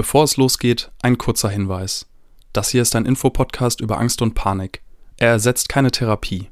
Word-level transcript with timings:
Bevor 0.00 0.24
es 0.24 0.38
losgeht, 0.38 0.90
ein 1.02 1.18
kurzer 1.18 1.50
Hinweis. 1.50 2.06
Das 2.54 2.70
hier 2.70 2.80
ist 2.80 2.96
ein 2.96 3.04
Infopodcast 3.04 3.82
über 3.82 3.98
Angst 3.98 4.22
und 4.22 4.32
Panik. 4.32 4.80
Er 5.18 5.28
ersetzt 5.28 5.68
keine 5.68 5.90
Therapie. 5.90 6.48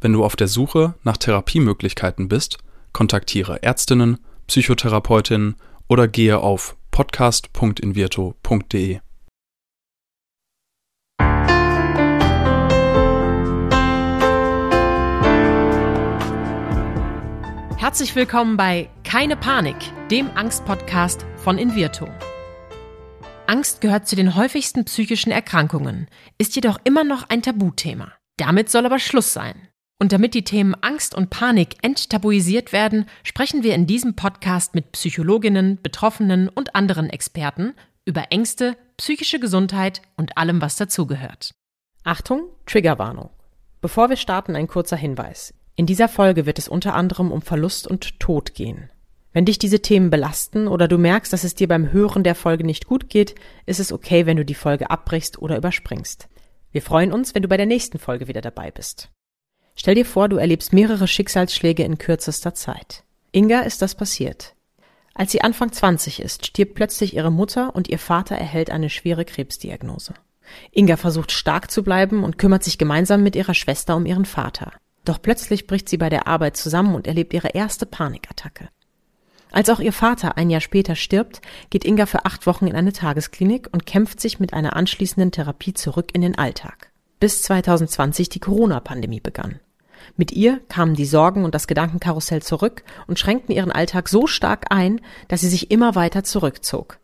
Wenn 0.00 0.14
du 0.14 0.24
auf 0.24 0.34
der 0.34 0.48
Suche 0.48 0.94
nach 1.02 1.18
Therapiemöglichkeiten 1.18 2.28
bist, 2.28 2.56
kontaktiere 2.94 3.62
Ärztinnen, 3.62 4.16
Psychotherapeutinnen 4.46 5.56
oder 5.88 6.08
gehe 6.08 6.38
auf 6.38 6.74
podcast.invirto.de. 6.90 9.00
Herzlich 17.76 18.16
willkommen 18.16 18.56
bei 18.56 18.88
Keine 19.04 19.36
Panik, 19.36 19.76
dem 20.10 20.30
Angstpodcast 20.34 21.26
von 21.36 21.58
Invirto. 21.58 22.08
Angst 23.48 23.80
gehört 23.80 24.06
zu 24.06 24.16
den 24.16 24.34
häufigsten 24.34 24.84
psychischen 24.84 25.30
Erkrankungen, 25.30 26.08
ist 26.38 26.56
jedoch 26.56 26.78
immer 26.84 27.04
noch 27.04 27.28
ein 27.28 27.42
Tabuthema. 27.42 28.12
Damit 28.36 28.70
soll 28.70 28.86
aber 28.86 28.98
Schluss 28.98 29.32
sein. 29.32 29.68
Und 29.98 30.12
damit 30.12 30.34
die 30.34 30.44
Themen 30.44 30.74
Angst 30.82 31.14
und 31.14 31.30
Panik 31.30 31.76
enttabuisiert 31.82 32.72
werden, 32.72 33.06
sprechen 33.22 33.62
wir 33.62 33.74
in 33.74 33.86
diesem 33.86 34.14
Podcast 34.14 34.74
mit 34.74 34.92
Psychologinnen, 34.92 35.80
Betroffenen 35.82 36.48
und 36.48 36.74
anderen 36.74 37.08
Experten 37.08 37.74
über 38.04 38.30
Ängste, 38.30 38.76
psychische 38.98 39.40
Gesundheit 39.40 40.02
und 40.16 40.36
allem, 40.36 40.60
was 40.60 40.76
dazugehört. 40.76 41.52
Achtung, 42.04 42.50
Triggerwarnung. 42.66 43.30
Bevor 43.80 44.10
wir 44.10 44.16
starten, 44.16 44.54
ein 44.54 44.68
kurzer 44.68 44.96
Hinweis. 44.96 45.54
In 45.76 45.86
dieser 45.86 46.08
Folge 46.08 46.46
wird 46.46 46.58
es 46.58 46.68
unter 46.68 46.94
anderem 46.94 47.32
um 47.32 47.42
Verlust 47.42 47.86
und 47.86 48.20
Tod 48.20 48.54
gehen. 48.54 48.90
Wenn 49.36 49.44
dich 49.44 49.58
diese 49.58 49.82
Themen 49.82 50.08
belasten 50.08 50.66
oder 50.66 50.88
du 50.88 50.96
merkst, 50.96 51.30
dass 51.30 51.44
es 51.44 51.54
dir 51.54 51.68
beim 51.68 51.92
Hören 51.92 52.24
der 52.24 52.34
Folge 52.34 52.64
nicht 52.64 52.86
gut 52.86 53.10
geht, 53.10 53.34
ist 53.66 53.80
es 53.80 53.92
okay, 53.92 54.24
wenn 54.24 54.38
du 54.38 54.46
die 54.46 54.54
Folge 54.54 54.88
abbrichst 54.88 55.38
oder 55.42 55.58
überspringst. 55.58 56.30
Wir 56.72 56.80
freuen 56.80 57.12
uns, 57.12 57.34
wenn 57.34 57.42
du 57.42 57.48
bei 57.48 57.58
der 57.58 57.66
nächsten 57.66 57.98
Folge 57.98 58.28
wieder 58.28 58.40
dabei 58.40 58.70
bist. 58.70 59.10
Stell 59.74 59.94
dir 59.94 60.06
vor, 60.06 60.30
du 60.30 60.38
erlebst 60.38 60.72
mehrere 60.72 61.06
Schicksalsschläge 61.06 61.82
in 61.82 61.98
kürzester 61.98 62.54
Zeit. 62.54 63.04
Inga 63.30 63.60
ist 63.60 63.82
das 63.82 63.94
passiert. 63.94 64.54
Als 65.12 65.32
sie 65.32 65.42
Anfang 65.42 65.70
20 65.70 66.20
ist, 66.20 66.46
stirbt 66.46 66.74
plötzlich 66.74 67.14
ihre 67.14 67.30
Mutter 67.30 67.76
und 67.76 67.88
ihr 67.88 67.98
Vater 67.98 68.36
erhält 68.36 68.70
eine 68.70 68.88
schwere 68.88 69.26
Krebsdiagnose. 69.26 70.14
Inga 70.70 70.96
versucht 70.96 71.30
stark 71.30 71.70
zu 71.70 71.82
bleiben 71.82 72.24
und 72.24 72.38
kümmert 72.38 72.64
sich 72.64 72.78
gemeinsam 72.78 73.22
mit 73.22 73.36
ihrer 73.36 73.52
Schwester 73.52 73.96
um 73.96 74.06
ihren 74.06 74.24
Vater. 74.24 74.72
Doch 75.04 75.20
plötzlich 75.20 75.66
bricht 75.66 75.90
sie 75.90 75.98
bei 75.98 76.08
der 76.08 76.26
Arbeit 76.26 76.56
zusammen 76.56 76.94
und 76.94 77.06
erlebt 77.06 77.34
ihre 77.34 77.48
erste 77.48 77.84
Panikattacke. 77.84 78.70
Als 79.52 79.70
auch 79.70 79.80
ihr 79.80 79.92
Vater 79.92 80.36
ein 80.36 80.50
Jahr 80.50 80.60
später 80.60 80.96
stirbt, 80.96 81.40
geht 81.70 81.84
Inga 81.84 82.06
für 82.06 82.24
acht 82.24 82.46
Wochen 82.46 82.66
in 82.66 82.76
eine 82.76 82.92
Tagesklinik 82.92 83.68
und 83.72 83.86
kämpft 83.86 84.20
sich 84.20 84.40
mit 84.40 84.52
einer 84.52 84.76
anschließenden 84.76 85.32
Therapie 85.32 85.74
zurück 85.74 86.10
in 86.12 86.20
den 86.20 86.36
Alltag. 86.36 86.90
Bis 87.20 87.42
2020 87.42 88.28
die 88.28 88.40
Corona-Pandemie 88.40 89.20
begann. 89.20 89.60
Mit 90.16 90.32
ihr 90.32 90.60
kamen 90.68 90.94
die 90.94 91.06
Sorgen 91.06 91.44
und 91.44 91.54
das 91.54 91.66
Gedankenkarussell 91.66 92.42
zurück 92.42 92.84
und 93.06 93.18
schränkten 93.18 93.54
ihren 93.54 93.72
Alltag 93.72 94.08
so 94.08 94.26
stark 94.26 94.66
ein, 94.70 95.00
dass 95.28 95.40
sie 95.40 95.48
sich 95.48 95.70
immer 95.70 95.94
weiter 95.94 96.24
zurückzog. 96.24 96.98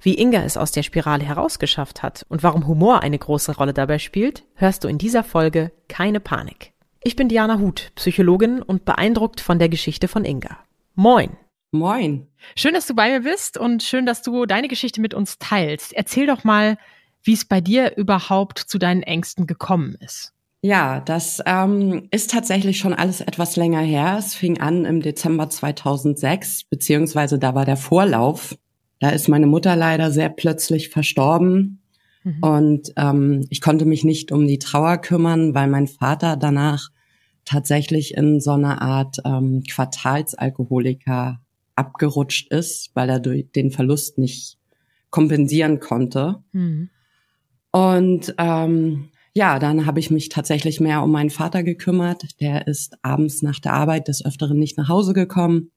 Wie 0.00 0.18
Inga 0.18 0.42
es 0.42 0.56
aus 0.56 0.70
der 0.70 0.82
Spirale 0.82 1.24
herausgeschafft 1.24 2.02
hat 2.02 2.24
und 2.28 2.42
warum 2.42 2.66
Humor 2.66 3.02
eine 3.02 3.18
große 3.18 3.56
Rolle 3.56 3.72
dabei 3.72 3.98
spielt, 3.98 4.44
hörst 4.54 4.84
du 4.84 4.88
in 4.88 4.98
dieser 4.98 5.24
Folge 5.24 5.72
Keine 5.88 6.20
Panik. 6.20 6.72
Ich 7.02 7.16
bin 7.16 7.28
Diana 7.28 7.58
Huth, 7.58 7.90
Psychologin 7.96 8.62
und 8.62 8.84
beeindruckt 8.84 9.40
von 9.40 9.58
der 9.58 9.68
Geschichte 9.68 10.06
von 10.08 10.24
Inga. 10.24 10.58
Moin! 10.94 11.30
Moin. 11.70 12.26
Schön, 12.56 12.74
dass 12.74 12.86
du 12.86 12.94
bei 12.94 13.10
mir 13.10 13.20
bist 13.20 13.58
und 13.58 13.82
schön, 13.82 14.06
dass 14.06 14.22
du 14.22 14.46
deine 14.46 14.68
Geschichte 14.68 15.00
mit 15.00 15.12
uns 15.12 15.38
teilst. 15.38 15.92
Erzähl 15.92 16.26
doch 16.26 16.44
mal, 16.44 16.78
wie 17.22 17.34
es 17.34 17.44
bei 17.44 17.60
dir 17.60 17.96
überhaupt 17.96 18.58
zu 18.58 18.78
deinen 18.78 19.02
Ängsten 19.02 19.46
gekommen 19.46 19.96
ist. 20.00 20.32
Ja, 20.62 21.00
das 21.00 21.40
ähm, 21.46 22.08
ist 22.10 22.30
tatsächlich 22.30 22.78
schon 22.78 22.94
alles 22.94 23.20
etwas 23.20 23.56
länger 23.56 23.80
her. 23.80 24.16
Es 24.18 24.34
fing 24.34 24.60
an 24.60 24.84
im 24.86 25.02
Dezember 25.02 25.50
2006, 25.50 26.64
beziehungsweise 26.64 27.38
da 27.38 27.54
war 27.54 27.64
der 27.64 27.76
Vorlauf. 27.76 28.56
Da 28.98 29.10
ist 29.10 29.28
meine 29.28 29.46
Mutter 29.46 29.76
leider 29.76 30.10
sehr 30.10 30.30
plötzlich 30.30 30.88
verstorben. 30.88 31.82
Mhm. 32.24 32.42
Und 32.42 32.92
ähm, 32.96 33.46
ich 33.50 33.60
konnte 33.60 33.84
mich 33.84 34.04
nicht 34.04 34.32
um 34.32 34.46
die 34.46 34.58
Trauer 34.58 34.98
kümmern, 34.98 35.54
weil 35.54 35.68
mein 35.68 35.86
Vater 35.86 36.36
danach 36.36 36.88
tatsächlich 37.44 38.14
in 38.14 38.40
so 38.40 38.52
einer 38.52 38.82
Art 38.82 39.18
ähm, 39.24 39.62
Quartalsalkoholiker 39.62 41.40
abgerutscht 41.78 42.50
ist, 42.52 42.90
weil 42.94 43.08
er 43.08 43.20
durch 43.20 43.50
den 43.52 43.70
Verlust 43.70 44.18
nicht 44.18 44.58
kompensieren 45.10 45.80
konnte. 45.80 46.42
Mhm. 46.52 46.90
Und 47.70 48.34
ähm, 48.38 49.10
ja, 49.34 49.58
dann 49.58 49.86
habe 49.86 50.00
ich 50.00 50.10
mich 50.10 50.28
tatsächlich 50.28 50.80
mehr 50.80 51.02
um 51.02 51.12
meinen 51.12 51.30
Vater 51.30 51.62
gekümmert. 51.62 52.40
Der 52.40 52.66
ist 52.66 52.96
abends 53.02 53.42
nach 53.42 53.60
der 53.60 53.72
Arbeit 53.72 54.08
des 54.08 54.24
Öfteren 54.24 54.58
nicht 54.58 54.76
nach 54.76 54.88
Hause 54.88 55.12
gekommen, 55.12 55.70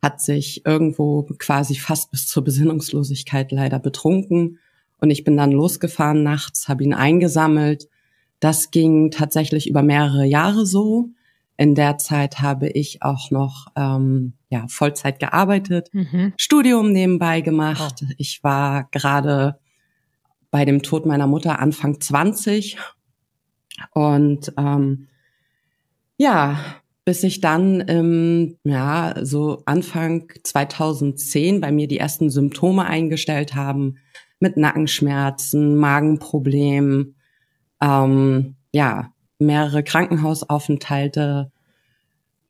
hat 0.00 0.20
sich 0.20 0.64
irgendwo 0.64 1.24
quasi 1.38 1.74
fast 1.74 2.10
bis 2.10 2.28
zur 2.28 2.44
Besinnungslosigkeit 2.44 3.50
leider 3.50 3.78
betrunken. 3.78 4.58
Und 5.00 5.10
ich 5.10 5.24
bin 5.24 5.36
dann 5.36 5.52
losgefahren 5.52 6.22
nachts, 6.22 6.68
habe 6.68 6.84
ihn 6.84 6.94
eingesammelt. 6.94 7.88
Das 8.40 8.70
ging 8.70 9.10
tatsächlich 9.10 9.68
über 9.68 9.82
mehrere 9.82 10.24
Jahre 10.24 10.66
so. 10.66 11.10
In 11.58 11.74
der 11.74 11.98
Zeit 11.98 12.40
habe 12.40 12.68
ich 12.68 13.02
auch 13.02 13.30
noch 13.32 13.66
ähm, 13.76 14.34
ja, 14.48 14.64
Vollzeit 14.68 15.18
gearbeitet, 15.18 15.88
mhm. 15.92 16.32
Studium 16.38 16.92
nebenbei 16.92 17.40
gemacht. 17.40 17.96
Oh. 18.02 18.12
Ich 18.16 18.42
war 18.44 18.88
gerade 18.92 19.58
bei 20.50 20.64
dem 20.64 20.82
Tod 20.82 21.04
meiner 21.04 21.26
Mutter 21.26 21.58
Anfang 21.58 22.00
20 22.00 22.78
und 23.90 24.52
ähm, 24.56 25.08
ja, 26.16 26.58
bis 27.04 27.22
ich 27.22 27.40
dann 27.40 27.80
im, 27.80 28.56
ja, 28.64 29.14
so 29.22 29.62
Anfang 29.66 30.30
2010 30.44 31.60
bei 31.60 31.72
mir 31.72 31.88
die 31.88 31.98
ersten 31.98 32.30
Symptome 32.30 32.84
eingestellt 32.84 33.54
haben 33.54 33.96
mit 34.40 34.56
Nackenschmerzen, 34.56 35.76
Magenproblemen, 35.76 37.16
ähm, 37.80 38.56
ja, 38.72 39.12
mehrere 39.38 39.82
Krankenhausaufenthalte, 39.82 41.50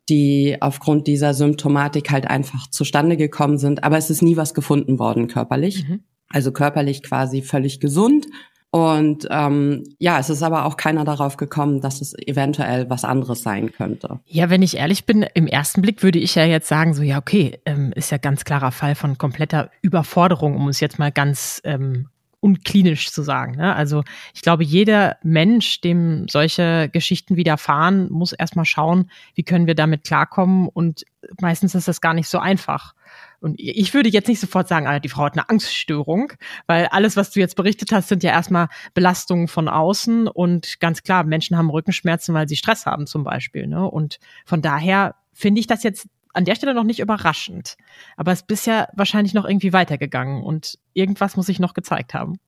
die 0.08 0.56
aufgrund 0.60 1.06
dieser 1.06 1.34
Symptomatik 1.34 2.10
halt 2.10 2.26
einfach 2.26 2.68
zustande 2.68 3.16
gekommen 3.16 3.58
sind. 3.58 3.84
Aber 3.84 3.98
es 3.98 4.10
ist 4.10 4.22
nie 4.22 4.36
was 4.36 4.54
gefunden 4.54 4.98
worden 4.98 5.28
körperlich. 5.28 5.86
Mhm. 5.86 6.00
Also 6.30 6.52
körperlich 6.52 7.02
quasi 7.02 7.42
völlig 7.42 7.80
gesund. 7.80 8.26
Und 8.70 9.26
ähm, 9.30 9.84
ja, 9.98 10.18
es 10.18 10.28
ist 10.28 10.42
aber 10.42 10.66
auch 10.66 10.76
keiner 10.76 11.04
darauf 11.04 11.38
gekommen, 11.38 11.80
dass 11.80 12.02
es 12.02 12.14
eventuell 12.26 12.90
was 12.90 13.02
anderes 13.04 13.42
sein 13.42 13.72
könnte. 13.72 14.20
Ja, 14.26 14.50
wenn 14.50 14.60
ich 14.60 14.76
ehrlich 14.76 15.06
bin, 15.06 15.24
im 15.34 15.46
ersten 15.46 15.80
Blick 15.80 16.02
würde 16.02 16.18
ich 16.18 16.34
ja 16.34 16.44
jetzt 16.44 16.68
sagen, 16.68 16.92
so 16.92 17.02
ja, 17.02 17.16
okay, 17.16 17.58
ähm, 17.64 17.92
ist 17.94 18.10
ja 18.10 18.18
ganz 18.18 18.44
klarer 18.44 18.70
Fall 18.70 18.94
von 18.94 19.16
kompletter 19.16 19.70
Überforderung, 19.80 20.54
um 20.54 20.68
es 20.68 20.80
jetzt 20.80 20.98
mal 20.98 21.10
ganz 21.10 21.62
ähm, 21.64 22.08
unklinisch 22.40 23.10
zu 23.10 23.22
sagen. 23.22 23.56
Ne? 23.56 23.74
Also 23.74 24.04
ich 24.32 24.42
glaube, 24.42 24.62
jeder 24.62 25.16
Mensch, 25.22 25.80
dem 25.80 26.28
solche 26.28 26.88
Geschichten 26.92 27.36
widerfahren, 27.36 28.10
muss 28.10 28.32
erstmal 28.32 28.64
schauen, 28.64 29.10
wie 29.34 29.42
können 29.42 29.66
wir 29.66 29.74
damit 29.74 30.04
klarkommen. 30.04 30.68
Und 30.68 31.04
meistens 31.40 31.74
ist 31.74 31.88
das 31.88 32.00
gar 32.00 32.14
nicht 32.14 32.28
so 32.28 32.38
einfach. 32.38 32.94
Und 33.40 33.54
ich 33.58 33.94
würde 33.94 34.08
jetzt 34.08 34.28
nicht 34.28 34.40
sofort 34.40 34.68
sagen, 34.68 35.00
die 35.02 35.08
Frau 35.08 35.24
hat 35.24 35.34
eine 35.34 35.48
Angststörung, 35.48 36.32
weil 36.66 36.86
alles, 36.86 37.16
was 37.16 37.30
du 37.30 37.40
jetzt 37.40 37.56
berichtet 37.56 37.92
hast, 37.92 38.08
sind 38.08 38.22
ja 38.22 38.30
erstmal 38.30 38.68
Belastungen 38.94 39.48
von 39.48 39.68
außen. 39.68 40.28
Und 40.28 40.80
ganz 40.80 41.02
klar, 41.02 41.24
Menschen 41.24 41.56
haben 41.56 41.70
Rückenschmerzen, 41.70 42.34
weil 42.34 42.48
sie 42.48 42.56
Stress 42.56 42.86
haben 42.86 43.06
zum 43.06 43.24
Beispiel. 43.24 43.66
Ne? 43.66 43.88
Und 43.88 44.18
von 44.44 44.62
daher 44.62 45.16
finde 45.32 45.60
ich 45.60 45.66
das 45.66 45.82
jetzt 45.82 46.08
an 46.34 46.44
der 46.44 46.54
Stelle 46.54 46.74
noch 46.74 46.84
nicht 46.84 47.00
überraschend. 47.00 47.76
Aber 48.16 48.32
es 48.32 48.40
ist 48.40 48.46
bisher 48.46 48.88
wahrscheinlich 48.94 49.34
noch 49.34 49.44
irgendwie 49.44 49.72
weitergegangen 49.72 50.42
und 50.42 50.78
irgendwas 50.92 51.36
muss 51.36 51.48
ich 51.48 51.58
noch 51.58 51.74
gezeigt 51.74 52.14
haben. 52.14 52.38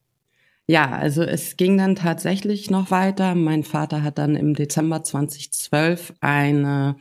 Ja, 0.66 0.90
also 0.90 1.22
es 1.22 1.56
ging 1.56 1.78
dann 1.78 1.96
tatsächlich 1.96 2.70
noch 2.70 2.90
weiter. 2.90 3.34
Mein 3.34 3.64
Vater 3.64 4.02
hat 4.02 4.18
dann 4.18 4.36
im 4.36 4.54
Dezember 4.54 5.02
2012 5.02 6.14
eine 6.20 6.96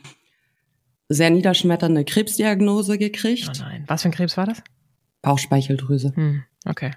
sehr 1.08 1.30
niederschmetternde 1.30 2.04
Krebsdiagnose 2.04 2.98
gekriegt. 2.98 3.50
Oh 3.60 3.62
nein, 3.62 3.84
was 3.86 4.02
für 4.02 4.08
ein 4.08 4.12
Krebs 4.12 4.36
war 4.36 4.46
das? 4.46 4.62
Bauchspeicheldrüse. 5.22 6.12
Hm, 6.16 6.42
okay. 6.66 6.92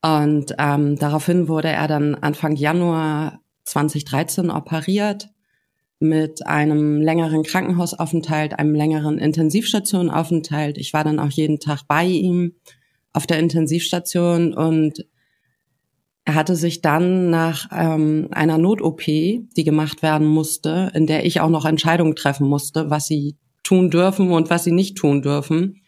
Und 0.00 0.54
ähm, 0.58 0.96
daraufhin 0.96 1.48
wurde 1.48 1.68
er 1.68 1.88
dann 1.88 2.14
Anfang 2.14 2.56
Januar 2.56 3.40
2013 3.64 4.50
operiert 4.50 5.28
mit 6.04 6.46
einem 6.46 7.00
längeren 7.00 7.42
Krankenhausaufenthalt, 7.42 8.58
einem 8.58 8.74
längeren 8.74 9.18
Intensivstationaufenthalt. 9.18 10.78
Ich 10.78 10.92
war 10.92 11.02
dann 11.02 11.18
auch 11.18 11.30
jeden 11.30 11.58
Tag 11.58 11.82
bei 11.88 12.04
ihm 12.04 12.54
auf 13.12 13.26
der 13.26 13.38
Intensivstation 13.38 14.54
und 14.54 15.04
er 16.24 16.34
hatte 16.34 16.56
sich 16.56 16.80
dann 16.80 17.30
nach 17.30 17.68
ähm, 17.72 18.28
einer 18.30 18.58
Not-OP, 18.58 19.02
die 19.02 19.64
gemacht 19.64 20.02
werden 20.02 20.26
musste, 20.26 20.90
in 20.94 21.06
der 21.06 21.26
ich 21.26 21.40
auch 21.40 21.50
noch 21.50 21.66
Entscheidungen 21.66 22.16
treffen 22.16 22.48
musste, 22.48 22.88
was 22.88 23.06
sie 23.06 23.36
tun 23.62 23.90
dürfen 23.90 24.30
und 24.30 24.50
was 24.50 24.64
sie 24.64 24.72
nicht 24.72 24.96
tun 24.96 25.22
dürfen, 25.22 25.82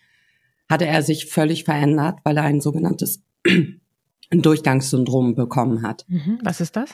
hatte 0.68 0.86
er 0.86 1.02
sich 1.02 1.26
völlig 1.26 1.64
verändert, 1.64 2.18
weil 2.24 2.36
er 2.36 2.44
ein 2.44 2.60
sogenanntes 2.60 3.22
Durchgangssyndrom 4.30 5.34
bekommen 5.36 5.82
hat. 5.82 6.04
Mhm. 6.08 6.38
Was 6.42 6.60
ist 6.60 6.76
das? 6.76 6.90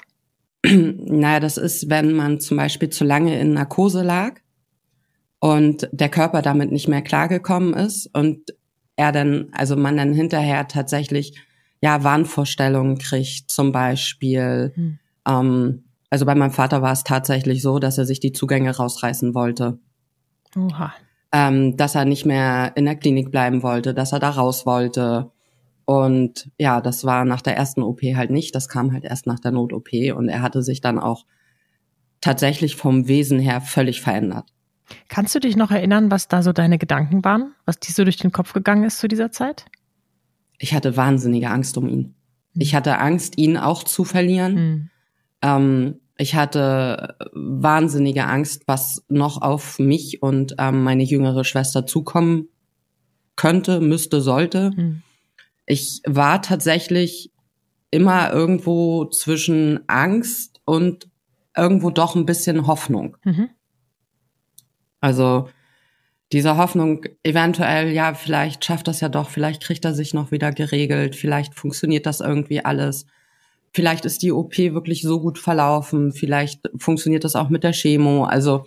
Naja, 0.64 1.40
das 1.40 1.56
ist, 1.56 1.90
wenn 1.90 2.12
man 2.12 2.40
zum 2.40 2.56
Beispiel 2.56 2.90
zu 2.90 3.04
lange 3.04 3.38
in 3.38 3.52
Narkose 3.52 4.02
lag 4.02 4.40
und 5.40 5.88
der 5.92 6.08
Körper 6.08 6.40
damit 6.40 6.70
nicht 6.70 6.88
mehr 6.88 7.02
klargekommen 7.02 7.74
ist 7.74 8.06
und 8.14 8.54
er 8.96 9.10
dann, 9.10 9.48
also 9.52 9.76
man 9.76 9.96
dann 9.96 10.14
hinterher 10.14 10.68
tatsächlich 10.68 11.36
ja 11.80 12.04
Wahnvorstellungen 12.04 12.98
kriegt, 12.98 13.50
zum 13.50 13.72
Beispiel. 13.72 14.72
Hm. 14.74 14.98
Ähm, 15.28 15.84
also 16.10 16.26
bei 16.26 16.34
meinem 16.34 16.52
Vater 16.52 16.80
war 16.80 16.92
es 16.92 17.02
tatsächlich 17.02 17.60
so, 17.60 17.80
dass 17.80 17.98
er 17.98 18.06
sich 18.06 18.20
die 18.20 18.32
Zugänge 18.32 18.76
rausreißen 18.76 19.34
wollte. 19.34 19.78
Oha. 20.56 20.92
Ähm, 21.32 21.76
dass 21.76 21.96
er 21.96 22.04
nicht 22.04 22.24
mehr 22.24 22.72
in 22.76 22.84
der 22.84 22.96
Klinik 22.96 23.32
bleiben 23.32 23.64
wollte, 23.64 23.94
dass 23.94 24.12
er 24.12 24.20
da 24.20 24.30
raus 24.30 24.64
wollte. 24.64 25.31
Und 25.92 26.50
ja, 26.56 26.80
das 26.80 27.04
war 27.04 27.26
nach 27.26 27.42
der 27.42 27.54
ersten 27.54 27.82
OP 27.82 28.00
halt 28.02 28.30
nicht. 28.30 28.54
Das 28.54 28.70
kam 28.70 28.94
halt 28.94 29.04
erst 29.04 29.26
nach 29.26 29.38
der 29.38 29.50
Not-OP 29.50 29.90
und 30.16 30.30
er 30.30 30.40
hatte 30.40 30.62
sich 30.62 30.80
dann 30.80 30.98
auch 30.98 31.26
tatsächlich 32.22 32.76
vom 32.76 33.08
Wesen 33.08 33.38
her 33.38 33.60
völlig 33.60 34.00
verändert. 34.00 34.48
Kannst 35.08 35.34
du 35.34 35.38
dich 35.38 35.54
noch 35.54 35.70
erinnern, 35.70 36.10
was 36.10 36.28
da 36.28 36.42
so 36.42 36.54
deine 36.54 36.78
Gedanken 36.78 37.22
waren, 37.26 37.52
was 37.66 37.78
dir 37.78 37.92
so 37.92 38.04
durch 38.04 38.16
den 38.16 38.32
Kopf 38.32 38.54
gegangen 38.54 38.84
ist 38.84 39.00
zu 39.00 39.06
dieser 39.08 39.32
Zeit? 39.32 39.66
Ich 40.58 40.72
hatte 40.72 40.96
wahnsinnige 40.96 41.50
Angst 41.50 41.76
um 41.76 41.86
ihn. 41.86 42.14
Ich 42.54 42.70
hm. 42.70 42.78
hatte 42.78 42.98
Angst, 42.98 43.36
ihn 43.36 43.58
auch 43.58 43.82
zu 43.82 44.04
verlieren. 44.04 44.54
Mhm. 44.54 44.90
Ähm, 45.42 46.00
ich 46.16 46.34
hatte 46.34 47.16
wahnsinnige 47.34 48.24
Angst, 48.24 48.62
was 48.66 49.04
noch 49.08 49.42
auf 49.42 49.78
mich 49.78 50.22
und 50.22 50.54
ähm, 50.58 50.84
meine 50.84 51.02
jüngere 51.02 51.44
Schwester 51.44 51.84
zukommen 51.84 52.48
könnte, 53.36 53.80
müsste, 53.80 54.22
sollte. 54.22 54.70
Mhm. 54.74 55.02
Ich 55.66 56.00
war 56.06 56.42
tatsächlich 56.42 57.32
immer 57.90 58.32
irgendwo 58.32 59.04
zwischen 59.06 59.80
Angst 59.86 60.60
und 60.64 61.08
irgendwo 61.56 61.90
doch 61.90 62.16
ein 62.16 62.26
bisschen 62.26 62.66
Hoffnung. 62.66 63.16
Mhm. 63.24 63.50
Also 65.00 65.48
diese 66.32 66.56
Hoffnung, 66.56 67.04
eventuell, 67.22 67.90
ja, 67.90 68.14
vielleicht 68.14 68.64
schafft 68.64 68.88
das 68.88 69.00
ja 69.00 69.10
doch, 69.10 69.28
vielleicht 69.28 69.62
kriegt 69.62 69.84
er 69.84 69.94
sich 69.94 70.14
noch 70.14 70.30
wieder 70.30 70.50
geregelt, 70.50 71.14
vielleicht 71.14 71.54
funktioniert 71.54 72.06
das 72.06 72.20
irgendwie 72.20 72.64
alles. 72.64 73.06
Vielleicht 73.74 74.06
ist 74.06 74.22
die 74.22 74.32
OP 74.32 74.56
wirklich 74.56 75.02
so 75.02 75.20
gut 75.20 75.38
verlaufen, 75.38 76.12
vielleicht 76.12 76.62
funktioniert 76.76 77.24
das 77.24 77.36
auch 77.36 77.50
mit 77.50 77.64
der 77.64 77.72
Chemo. 77.72 78.24
Also, 78.24 78.66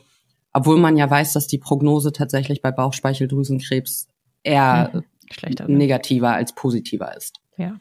obwohl 0.53 0.77
man 0.77 0.95
ja 0.95 1.09
weiß, 1.09 1.33
dass 1.33 1.47
die 1.47 1.57
Prognose 1.57 2.11
tatsächlich 2.11 2.61
bei 2.61 2.71
Bauchspeicheldrüsenkrebs 2.71 4.07
eher 4.43 4.91
mhm, 4.93 5.03
negativer 5.67 6.33
als 6.33 6.53
positiver 6.53 7.15
ist. 7.15 7.39
Ja. 7.57 7.77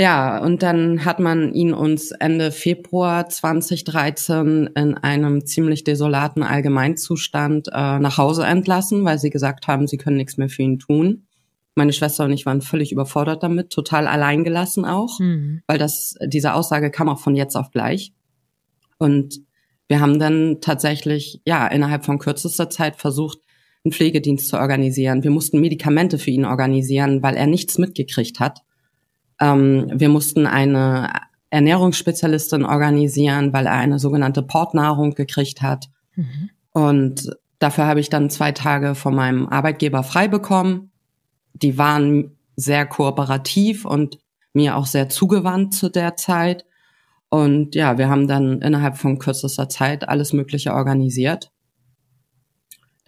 Ja, 0.00 0.38
und 0.38 0.62
dann 0.62 1.04
hat 1.04 1.18
man 1.18 1.52
ihn 1.54 1.74
uns 1.74 2.12
Ende 2.12 2.52
Februar 2.52 3.28
2013 3.28 4.70
in 4.76 4.94
einem 4.94 5.44
ziemlich 5.44 5.82
desolaten 5.82 6.44
Allgemeinzustand 6.44 7.66
äh, 7.72 7.98
nach 7.98 8.16
Hause 8.16 8.44
entlassen, 8.44 9.04
weil 9.04 9.18
sie 9.18 9.30
gesagt 9.30 9.66
haben, 9.66 9.88
sie 9.88 9.96
können 9.96 10.16
nichts 10.16 10.36
mehr 10.36 10.48
für 10.48 10.62
ihn 10.62 10.78
tun. 10.78 11.26
Meine 11.74 11.92
Schwester 11.92 12.24
und 12.24 12.32
ich 12.32 12.46
waren 12.46 12.60
völlig 12.60 12.92
überfordert 12.92 13.42
damit, 13.42 13.70
total 13.70 14.06
alleingelassen 14.06 14.84
auch, 14.84 15.18
mhm. 15.18 15.62
weil 15.66 15.78
das, 15.78 16.14
diese 16.24 16.54
Aussage 16.54 16.92
kam 16.92 17.08
auch 17.08 17.18
von 17.18 17.34
jetzt 17.34 17.56
auf 17.56 17.72
gleich. 17.72 18.12
Und 18.98 19.40
wir 19.88 19.98
haben 19.98 20.20
dann 20.20 20.58
tatsächlich, 20.60 21.40
ja, 21.44 21.66
innerhalb 21.66 22.04
von 22.04 22.20
kürzester 22.20 22.70
Zeit 22.70 22.94
versucht, 22.96 23.38
einen 23.84 23.92
Pflegedienst 23.92 24.48
zu 24.48 24.58
organisieren. 24.58 25.22
Wir 25.22 25.30
mussten 25.30 25.60
Medikamente 25.60 26.18
für 26.18 26.30
ihn 26.30 26.44
organisieren, 26.44 27.22
weil 27.22 27.36
er 27.36 27.46
nichts 27.46 27.78
mitgekriegt 27.78 28.40
hat. 28.40 28.60
Ähm, 29.40 29.90
wir 29.94 30.08
mussten 30.08 30.46
eine 30.46 31.10
Ernährungsspezialistin 31.50 32.64
organisieren, 32.64 33.52
weil 33.52 33.66
er 33.66 33.72
eine 33.72 33.98
sogenannte 33.98 34.42
Portnahrung 34.42 35.14
gekriegt 35.14 35.62
hat. 35.62 35.88
Mhm. 36.14 36.50
Und 36.72 37.30
dafür 37.58 37.86
habe 37.86 38.00
ich 38.00 38.10
dann 38.10 38.30
zwei 38.30 38.52
Tage 38.52 38.94
von 38.94 39.14
meinem 39.14 39.46
Arbeitgeber 39.46 40.02
frei 40.02 40.28
bekommen. 40.28 40.90
Die 41.54 41.78
waren 41.78 42.36
sehr 42.56 42.86
kooperativ 42.86 43.84
und 43.84 44.18
mir 44.52 44.76
auch 44.76 44.86
sehr 44.86 45.08
zugewandt 45.08 45.74
zu 45.74 45.88
der 45.88 46.16
Zeit. 46.16 46.64
Und 47.30 47.74
ja, 47.74 47.98
wir 47.98 48.08
haben 48.08 48.26
dann 48.26 48.60
innerhalb 48.60 48.96
von 48.96 49.18
kürzester 49.18 49.68
Zeit 49.68 50.08
alles 50.08 50.32
Mögliche 50.32 50.74
organisiert, 50.74 51.50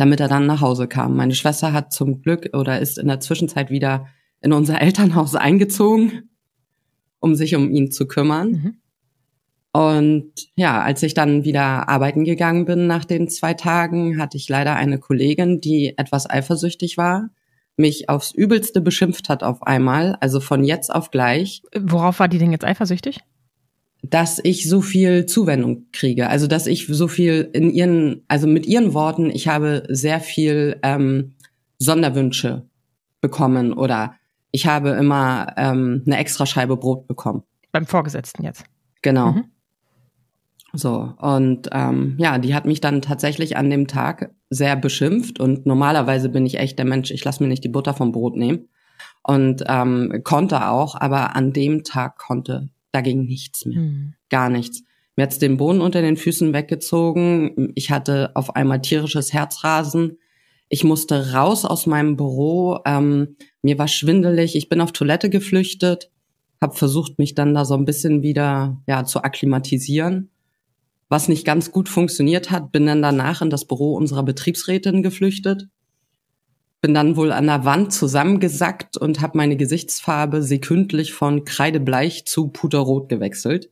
damit 0.01 0.19
er 0.19 0.29
dann 0.29 0.47
nach 0.47 0.63
Hause 0.63 0.89
kam. 0.89 1.15
Meine 1.15 1.35
Schwester 1.35 1.75
hat 1.75 1.93
zum 1.93 2.23
Glück 2.23 2.57
oder 2.57 2.81
ist 2.81 2.97
in 2.97 3.07
der 3.07 3.21
Zwischenzeit 3.21 3.71
wieder 3.71 4.07
in 4.41 4.55
unser 4.55 4.81
Elternhaus 4.83 5.35
eingezogen, 5.35 6.31
um 7.19 7.35
sich 7.35 7.55
um 7.55 7.71
ihn 7.71 7.93
zu 7.93 8.09
kümmern. 8.09 8.51
Mhm. 8.51 8.77
Und 9.73 10.33
ja, 10.57 10.81
als 10.81 11.03
ich 11.03 11.13
dann 11.13 11.45
wieder 11.45 11.89
arbeiten 11.91 12.25
gegangen 12.25 12.65
bin 12.65 12.87
nach 12.87 13.05
den 13.05 13.29
zwei 13.29 13.53
Tagen, 13.53 14.19
hatte 14.19 14.39
ich 14.39 14.49
leider 14.49 14.75
eine 14.75 14.99
Kollegin, 14.99 15.61
die 15.61 15.95
etwas 15.99 16.29
eifersüchtig 16.29 16.97
war, 16.97 17.29
mich 17.77 18.09
aufs 18.09 18.33
Übelste 18.33 18.81
beschimpft 18.81 19.29
hat 19.29 19.43
auf 19.43 19.63
einmal, 19.63 20.17
also 20.21 20.41
von 20.41 20.65
jetzt 20.65 20.93
auf 20.93 21.11
gleich. 21.11 21.63
Worauf 21.79 22.21
war 22.21 22.29
die 22.29 22.39
denn 22.39 22.53
jetzt 22.53 22.65
eifersüchtig? 22.65 23.21
Dass 24.03 24.41
ich 24.43 24.69
so 24.69 24.81
viel 24.81 25.27
Zuwendung 25.27 25.87
kriege, 25.93 26.29
also 26.29 26.47
dass 26.47 26.67
ich 26.67 26.87
so 26.87 27.07
viel 27.07 27.51
in 27.53 27.71
ihren, 27.71 28.23
also 28.29 28.47
mit 28.47 28.67
ihren 28.67 28.95
Worten, 28.95 29.31
ich 29.31 29.47
habe 29.47 29.83
sehr 29.89 30.21
viel 30.21 30.79
ähm, 30.83 31.35
Sonderwünsche 31.79 32.67
bekommen 33.21 33.73
oder 33.73 34.15
ich 34.53 34.67
habe 34.67 34.91
immer 34.91 35.53
ähm, 35.57 36.03
eine 36.07 36.19
extra 36.19 36.47
Scheibe 36.47 36.77
Brot 36.77 37.07
bekommen. 37.07 37.43
Beim 37.73 37.87
Vorgesetzten 37.87 38.43
jetzt. 38.43 38.65
Genau. 39.03 39.33
Mhm. 39.33 39.45
So, 40.73 41.15
und 41.19 41.69
ähm, 41.73 42.15
ja, 42.19 42.39
die 42.39 42.55
hat 42.55 42.65
mich 42.65 42.81
dann 42.81 43.03
tatsächlich 43.03 43.57
an 43.57 43.71
dem 43.71 43.89
Tag 43.89 44.31
sehr 44.51 44.77
beschimpft 44.77 45.41
und 45.41 45.67
normalerweise 45.67 46.29
bin 46.29 46.47
ich 46.47 46.59
echt 46.59 46.79
der 46.79 46.87
Mensch, 46.87 47.11
ich 47.11 47.25
lasse 47.25 47.43
mir 47.43 47.49
nicht 47.49 47.65
die 47.65 47.69
Butter 47.69 47.93
vom 47.93 48.13
Brot 48.13 48.37
nehmen 48.37 48.69
und 49.25 49.65
ähm, 49.67 50.21
konnte 50.23 50.69
auch, 50.69 50.95
aber 50.95 51.35
an 51.35 51.53
dem 51.53 51.83
Tag 51.83 52.19
konnte 52.19 52.69
dagegen 52.93 53.25
nichts 53.25 53.67
mehr, 53.67 53.81
mhm. 53.81 54.15
gar 54.29 54.51
nichts. 54.51 54.83
Mir 55.17 55.25
hat's 55.25 55.39
den 55.39 55.57
Boden 55.57 55.81
unter 55.81 56.03
den 56.03 56.17
Füßen 56.17 56.53
weggezogen, 56.53 57.73
ich 57.75 57.91
hatte 57.91 58.31
auf 58.35 58.57
einmal 58.57 58.81
tierisches 58.81 59.33
Herzrasen, 59.33 60.19
ich 60.69 60.85
musste 60.85 61.33
raus 61.33 61.65
aus 61.65 61.87
meinem 61.87 62.17
Büro, 62.17 62.79
ähm, 62.87 63.37
mir 63.63 63.79
war 63.79 63.89
schwindelig, 63.89 64.57
ich 64.57 64.69
bin 64.69 64.81
auf 64.81 64.93
Toilette 64.93 65.29
geflüchtet, 65.29 66.11
habe 66.61 66.75
versucht, 66.75 67.19
mich 67.19 67.35
dann 67.35 67.55
da 67.55 67.65
so 67.65 67.75
ein 67.75 67.85
bisschen 67.85 68.23
wieder 68.23 68.81
ja 68.87 69.05
zu 69.05 69.23
akklimatisieren. 69.23 70.31
Was 71.09 71.29
nicht 71.29 71.45
ganz 71.45 71.73
gut 71.73 71.89
funktioniert 71.89 72.51
hat, 72.53 72.71
bin 72.71 72.87
dann 72.87 73.03
danach 73.03 73.43
in 73.43 73.51
das 73.51 73.65
Büro 73.65 73.95
unserer 73.95 74.23
Betriebsrätin 74.23 75.03
geflüchtet. 75.03 75.69
Bin 76.81 76.95
dann 76.95 77.17
wohl 77.17 77.33
an 77.33 77.47
der 77.47 77.65
Wand 77.65 77.93
zusammengesackt 77.93 78.97
und 78.97 79.21
habe 79.21 79.37
meine 79.37 79.57
Gesichtsfarbe 79.57 80.43
sekündlich 80.43 81.13
von 81.13 81.45
kreidebleich 81.45 82.25
zu 82.25 82.49
puterrot 82.49 83.09
gewechselt 83.09 83.71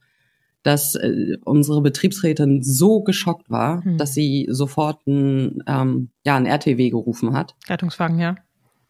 dass 0.62 0.94
äh, 0.96 1.36
unsere 1.44 1.80
Betriebsrätin 1.80 2.62
so 2.62 3.00
geschockt 3.02 3.50
war, 3.50 3.82
hm. 3.84 3.96
dass 3.96 4.14
sie 4.14 4.46
sofort 4.50 5.06
ein, 5.06 5.62
ähm, 5.66 6.10
ja, 6.24 6.36
ein 6.36 6.46
RTW 6.46 6.90
gerufen 6.90 7.32
hat. 7.32 7.54
Rettungswagen, 7.68 8.18
ja. 8.18 8.34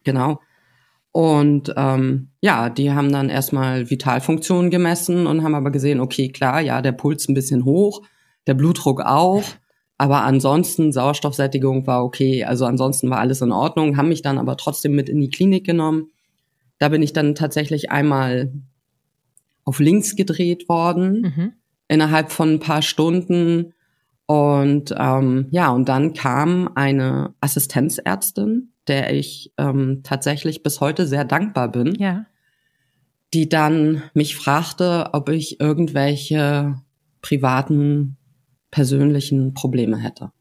Genau. 0.03 0.39
Und 1.11 1.73
ähm, 1.75 2.29
ja, 2.41 2.69
die 2.69 2.91
haben 2.91 3.11
dann 3.11 3.29
erstmal 3.29 3.89
Vitalfunktionen 3.89 4.69
gemessen 4.69 5.25
und 5.25 5.43
haben 5.43 5.55
aber 5.55 5.71
gesehen, 5.71 5.99
okay, 5.99 6.29
klar, 6.29 6.61
ja, 6.61 6.81
der 6.81 6.91
Puls 6.91 7.27
ein 7.27 7.33
bisschen 7.33 7.65
hoch, 7.65 8.01
der 8.45 8.53
Blutdruck 8.53 9.01
auch, 9.01 9.43
aber 9.99 10.23
ansonsten 10.23 10.91
Sauerstoffsättigung 10.91 11.85
war 11.85 12.03
okay, 12.03 12.43
also 12.43 12.65
ansonsten 12.65 13.11
war 13.11 13.19
alles 13.19 13.41
in 13.41 13.51
Ordnung, 13.51 13.97
haben 13.97 14.09
mich 14.09 14.23
dann 14.23 14.39
aber 14.39 14.57
trotzdem 14.57 14.93
mit 14.93 15.09
in 15.09 15.21
die 15.21 15.29
Klinik 15.29 15.63
genommen. 15.63 16.09
Da 16.79 16.89
bin 16.89 17.03
ich 17.03 17.13
dann 17.13 17.35
tatsächlich 17.35 17.91
einmal 17.91 18.51
auf 19.63 19.79
links 19.79 20.15
gedreht 20.15 20.67
worden. 20.67 21.21
Mhm 21.21 21.53
innerhalb 21.89 22.31
von 22.31 22.53
ein 22.53 22.59
paar 22.59 22.81
Stunden. 22.81 23.73
Und 24.25 24.93
ähm, 24.97 25.47
ja, 25.51 25.69
und 25.71 25.89
dann 25.89 26.13
kam 26.13 26.69
eine 26.75 27.33
Assistenzärztin, 27.41 28.71
der 28.87 29.11
ich 29.13 29.51
ähm, 29.57 30.01
tatsächlich 30.03 30.63
bis 30.63 30.79
heute 30.79 31.05
sehr 31.05 31.25
dankbar 31.25 31.69
bin, 31.69 31.95
ja. 31.95 32.25
die 33.33 33.49
dann 33.49 34.03
mich 34.13 34.37
fragte, 34.37 35.09
ob 35.13 35.29
ich 35.29 35.59
irgendwelche 35.59 36.75
privaten, 37.21 38.17
persönlichen 38.71 39.53
Probleme 39.53 39.97
hätte. 39.97 40.31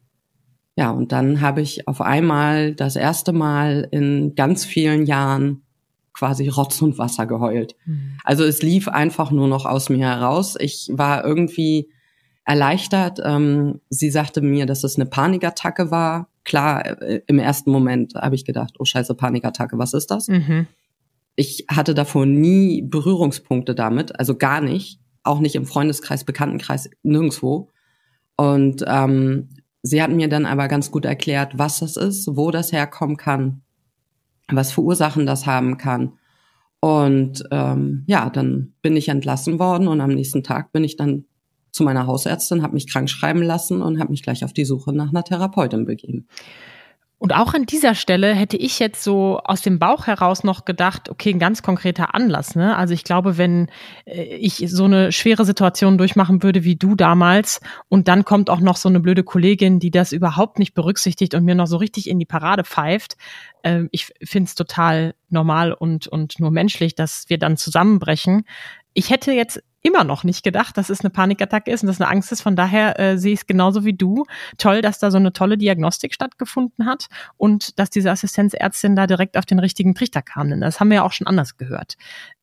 Ja, 0.76 0.90
und 0.90 1.10
dann 1.10 1.40
habe 1.40 1.60
ich 1.60 1.88
auf 1.88 2.00
einmal 2.00 2.74
das 2.74 2.94
erste 2.94 3.32
Mal 3.32 3.88
in 3.90 4.34
ganz 4.36 4.64
vielen 4.64 5.06
Jahren 5.06 5.62
quasi 6.12 6.48
Rotz 6.48 6.80
und 6.82 6.98
Wasser 6.98 7.26
geheult. 7.26 7.74
Mhm. 7.84 8.18
Also 8.24 8.44
es 8.44 8.62
lief 8.62 8.88
einfach 8.88 9.30
nur 9.30 9.48
noch 9.48 9.66
aus 9.66 9.88
mir 9.88 10.06
heraus. 10.06 10.56
Ich 10.58 10.88
war 10.92 11.24
irgendwie 11.24 11.88
erleichtert. 12.44 13.20
Ähm, 13.24 13.80
sie 13.88 14.10
sagte 14.10 14.40
mir, 14.40 14.66
dass 14.66 14.82
es 14.82 14.96
eine 14.96 15.06
Panikattacke 15.06 15.90
war. 15.90 16.28
klar, 16.44 17.02
äh, 17.02 17.20
im 17.26 17.38
ersten 17.38 17.70
Moment 17.70 18.14
habe 18.14 18.34
ich 18.34 18.44
gedacht, 18.44 18.74
oh 18.78 18.84
scheiße, 18.84 19.14
Panikattacke, 19.14 19.78
was 19.78 19.92
ist 19.92 20.10
das? 20.10 20.28
Mhm. 20.28 20.66
Ich 21.36 21.66
hatte 21.68 21.94
davor 21.94 22.24
nie 22.24 22.82
Berührungspunkte 22.82 23.74
damit, 23.74 24.18
also 24.18 24.34
gar 24.34 24.60
nicht, 24.60 24.98
auch 25.22 25.40
nicht 25.40 25.56
im 25.56 25.66
Freundeskreis, 25.66 26.24
Bekanntenkreis, 26.24 26.88
nirgendwo. 27.02 27.68
Und 28.38 28.84
ähm, 28.86 29.48
sie 29.82 30.00
hat 30.00 30.12
mir 30.12 30.28
dann 30.28 30.46
aber 30.46 30.68
ganz 30.68 30.90
gut 30.90 31.04
erklärt, 31.04 31.58
was 31.58 31.80
das 31.80 31.96
ist, 31.96 32.28
wo 32.36 32.52
das 32.52 32.72
herkommen 32.72 33.16
kann, 33.16 33.62
was 34.48 34.72
für 34.72 34.82
Ursachen 34.82 35.26
das 35.26 35.44
haben 35.44 35.76
kann. 35.76 36.12
Und 36.80 37.42
ähm, 37.50 38.04
ja, 38.06 38.30
dann 38.30 38.74
bin 38.80 38.96
ich 38.96 39.08
entlassen 39.08 39.58
worden 39.58 39.88
und 39.88 40.00
am 40.00 40.10
nächsten 40.10 40.44
Tag 40.44 40.70
bin 40.72 40.84
ich 40.84 40.96
dann 40.96 41.24
zu 41.72 41.82
meiner 41.82 42.06
Hausärztin, 42.06 42.62
habe 42.62 42.74
mich 42.74 42.90
krank 42.90 43.10
schreiben 43.10 43.42
lassen 43.42 43.82
und 43.82 43.98
habe 43.98 44.12
mich 44.12 44.22
gleich 44.22 44.44
auf 44.44 44.52
die 44.52 44.64
Suche 44.64 44.92
nach 44.92 45.10
einer 45.10 45.24
Therapeutin 45.24 45.84
begeben. 45.84 46.28
Und 47.20 47.34
auch 47.34 47.52
an 47.52 47.66
dieser 47.66 47.96
Stelle 47.96 48.32
hätte 48.32 48.56
ich 48.56 48.78
jetzt 48.78 49.02
so 49.02 49.40
aus 49.42 49.60
dem 49.60 49.80
Bauch 49.80 50.06
heraus 50.06 50.44
noch 50.44 50.64
gedacht, 50.64 51.08
okay, 51.10 51.30
ein 51.30 51.40
ganz 51.40 51.62
konkreter 51.62 52.14
Anlass. 52.14 52.54
Ne? 52.54 52.76
Also 52.76 52.94
ich 52.94 53.02
glaube, 53.02 53.36
wenn 53.36 53.68
äh, 54.04 54.22
ich 54.36 54.62
so 54.68 54.84
eine 54.84 55.10
schwere 55.10 55.44
Situation 55.44 55.98
durchmachen 55.98 56.44
würde 56.44 56.62
wie 56.62 56.76
du 56.76 56.94
damals 56.94 57.60
und 57.88 58.06
dann 58.06 58.24
kommt 58.24 58.50
auch 58.50 58.60
noch 58.60 58.76
so 58.76 58.88
eine 58.88 59.00
blöde 59.00 59.24
Kollegin, 59.24 59.80
die 59.80 59.90
das 59.90 60.12
überhaupt 60.12 60.60
nicht 60.60 60.74
berücksichtigt 60.74 61.34
und 61.34 61.44
mir 61.44 61.56
noch 61.56 61.66
so 61.66 61.78
richtig 61.78 62.08
in 62.08 62.20
die 62.20 62.24
Parade 62.24 62.62
pfeift, 62.62 63.16
äh, 63.64 63.82
ich 63.90 64.12
finde 64.22 64.48
es 64.48 64.54
total 64.54 65.16
normal 65.28 65.72
und, 65.72 66.06
und 66.06 66.38
nur 66.38 66.52
menschlich, 66.52 66.94
dass 66.94 67.24
wir 67.28 67.38
dann 67.38 67.56
zusammenbrechen. 67.56 68.44
Ich 68.94 69.10
hätte 69.10 69.32
jetzt 69.32 69.60
immer 69.82 70.04
noch 70.04 70.24
nicht 70.24 70.42
gedacht, 70.42 70.76
dass 70.76 70.90
es 70.90 71.00
eine 71.00 71.10
Panikattacke 71.10 71.70
ist 71.70 71.82
und 71.82 71.86
dass 71.86 71.96
es 71.96 72.00
eine 72.00 72.10
Angst 72.10 72.32
ist. 72.32 72.42
Von 72.42 72.56
daher 72.56 72.98
äh, 72.98 73.18
sehe 73.18 73.32
ich 73.32 73.40
es 73.40 73.46
genauso 73.46 73.84
wie 73.84 73.92
du. 73.92 74.24
Toll, 74.56 74.82
dass 74.82 74.98
da 74.98 75.10
so 75.10 75.18
eine 75.18 75.32
tolle 75.32 75.56
Diagnostik 75.56 76.14
stattgefunden 76.14 76.86
hat 76.86 77.06
und 77.36 77.78
dass 77.78 77.90
diese 77.90 78.10
Assistenzärztin 78.10 78.96
da 78.96 79.06
direkt 79.06 79.36
auf 79.36 79.46
den 79.46 79.58
richtigen 79.58 79.94
Trichter 79.94 80.22
kam. 80.22 80.50
Denn 80.50 80.60
das 80.60 80.80
haben 80.80 80.88
wir 80.88 80.96
ja 80.96 81.02
auch 81.02 81.12
schon 81.12 81.26
anders 81.26 81.56
gehört. 81.56 81.96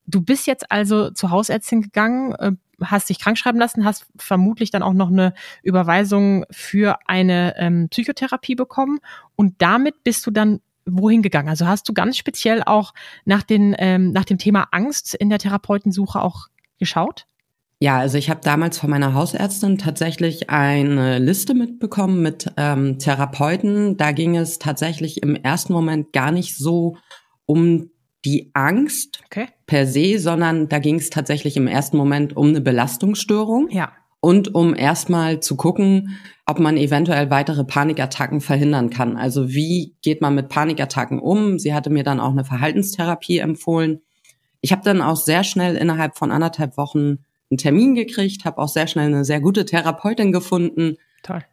Du 0.08 0.22
bist 0.22 0.48
jetzt 0.48 0.72
also 0.72 1.10
zur 1.10 1.32
Hausärztin 1.32 1.82
gegangen, 1.82 2.34
äh, 2.36 2.52
hast 2.84 3.10
dich 3.10 3.20
krankschreiben 3.20 3.60
lassen, 3.60 3.86
hast 3.86 4.06
vermutlich 4.18 4.72
dann 4.72 4.84
auch 4.84 4.94
noch 4.94 5.10
eine 5.10 5.34
Überweisung 5.64 6.46
für 6.52 7.00
eine 7.08 7.56
ähm, 7.58 7.88
Psychotherapie 7.90 8.56
bekommen 8.56 9.00
und 9.36 9.56
damit 9.60 10.04
bist 10.04 10.26
du 10.26 10.32
dann 10.32 10.60
wohin 10.86 11.22
gegangen? 11.22 11.50
Also 11.50 11.66
hast 11.68 11.90
du 11.90 11.94
ganz 11.94 12.18
speziell 12.18 12.62
auch 12.64 12.94
nach, 13.26 13.44
den, 13.44 13.76
ähm, 13.80 14.12
nach 14.12 14.26
dem 14.26 14.38
Thema 14.38 14.68
Angst 14.72 15.16
in 15.16 15.30
der 15.30 15.40
Therapeutensuche 15.40 16.22
auch 16.22 16.48
geschaut? 16.80 17.28
Ja, 17.80 17.98
also 18.00 18.18
ich 18.18 18.30
habe 18.30 18.40
damals 18.42 18.78
von 18.78 18.90
meiner 18.90 19.14
Hausärztin 19.14 19.78
tatsächlich 19.78 20.50
eine 20.50 21.20
Liste 21.20 21.54
mitbekommen 21.54 22.22
mit 22.22 22.52
ähm, 22.58 23.00
Therapeuten. 23.00 23.98
Da 23.98 24.12
ging 24.12 24.38
es 24.38 24.60
tatsächlich 24.60 25.22
im 25.22 25.36
ersten 25.36 25.74
Moment 25.74 26.14
gar 26.14 26.32
nicht 26.32 26.58
so 26.58 26.98
um 27.46 27.92
die 28.24 28.50
Angst 28.54 29.22
okay. 29.26 29.48
per 29.68 29.86
se, 29.86 30.18
sondern 30.20 30.68
da 30.70 30.80
ging 30.80 30.96
es 30.96 31.10
tatsächlich 31.10 31.58
im 31.58 31.68
ersten 31.68 31.98
Moment 31.98 32.36
um 32.36 32.48
eine 32.48 32.62
Belastungsstörung. 32.62 33.70
Ja. 33.70 33.92
Und 34.22 34.56
um 34.56 34.74
erstmal 34.74 35.42
zu 35.42 35.56
gucken, 35.56 36.18
ob 36.48 36.60
man 36.60 36.78
eventuell 36.78 37.30
weitere 37.30 37.64
Panikattacken 37.64 38.42
verhindern 38.42 38.90
kann. 38.90 39.18
Also 39.18 39.50
wie 39.50 39.96
geht 40.02 40.22
man 40.22 40.34
mit 40.34 40.50
Panikattacken 40.50 41.20
um? 41.20 41.60
Sie 41.60 41.74
hatte 41.74 41.92
mir 41.92 42.04
dann 42.04 42.20
auch 42.20 42.32
eine 42.32 42.46
Verhaltenstherapie 42.46 43.38
empfohlen. 43.38 44.02
Ich 44.66 44.72
habe 44.72 44.82
dann 44.82 45.04
auch 45.04 45.16
sehr 45.16 45.44
schnell 45.44 45.76
innerhalb 45.76 46.18
von 46.18 46.32
anderthalb 46.32 46.76
Wochen 46.76 47.20
einen 47.52 47.60
Termin 47.60 47.94
gekriegt, 47.94 48.46
habe 48.46 48.58
auch 48.58 48.68
sehr 48.68 48.88
schnell 48.88 49.06
eine 49.06 49.24
sehr 49.24 49.40
gute 49.40 49.64
Therapeutin 49.64 50.32
gefunden. 50.32 50.98
Toll. 51.22 51.44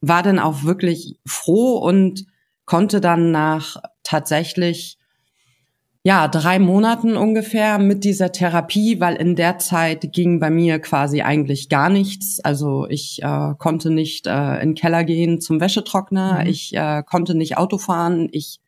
War 0.00 0.24
dann 0.24 0.40
auch 0.40 0.64
wirklich 0.64 1.14
froh 1.24 1.78
und 1.78 2.26
konnte 2.64 3.00
dann 3.00 3.30
nach 3.30 3.76
tatsächlich 4.02 4.98
ja, 6.02 6.26
drei 6.26 6.58
Monaten 6.58 7.16
ungefähr 7.16 7.78
mit 7.78 8.02
dieser 8.02 8.32
Therapie, 8.32 8.98
weil 8.98 9.14
in 9.14 9.36
der 9.36 9.58
Zeit 9.58 10.12
ging 10.12 10.40
bei 10.40 10.50
mir 10.50 10.80
quasi 10.80 11.22
eigentlich 11.22 11.68
gar 11.68 11.88
nichts. 11.88 12.40
Also 12.40 12.88
ich 12.88 13.22
äh, 13.22 13.54
konnte 13.58 13.90
nicht 13.90 14.26
äh, 14.26 14.54
in 14.54 14.70
den 14.70 14.74
Keller 14.74 15.04
gehen 15.04 15.40
zum 15.40 15.60
Wäschetrockner, 15.60 16.40
mhm. 16.40 16.50
ich 16.50 16.74
äh, 16.74 17.04
konnte 17.04 17.36
nicht 17.36 17.58
Auto 17.58 17.78
fahren, 17.78 18.28
ich 18.32 18.59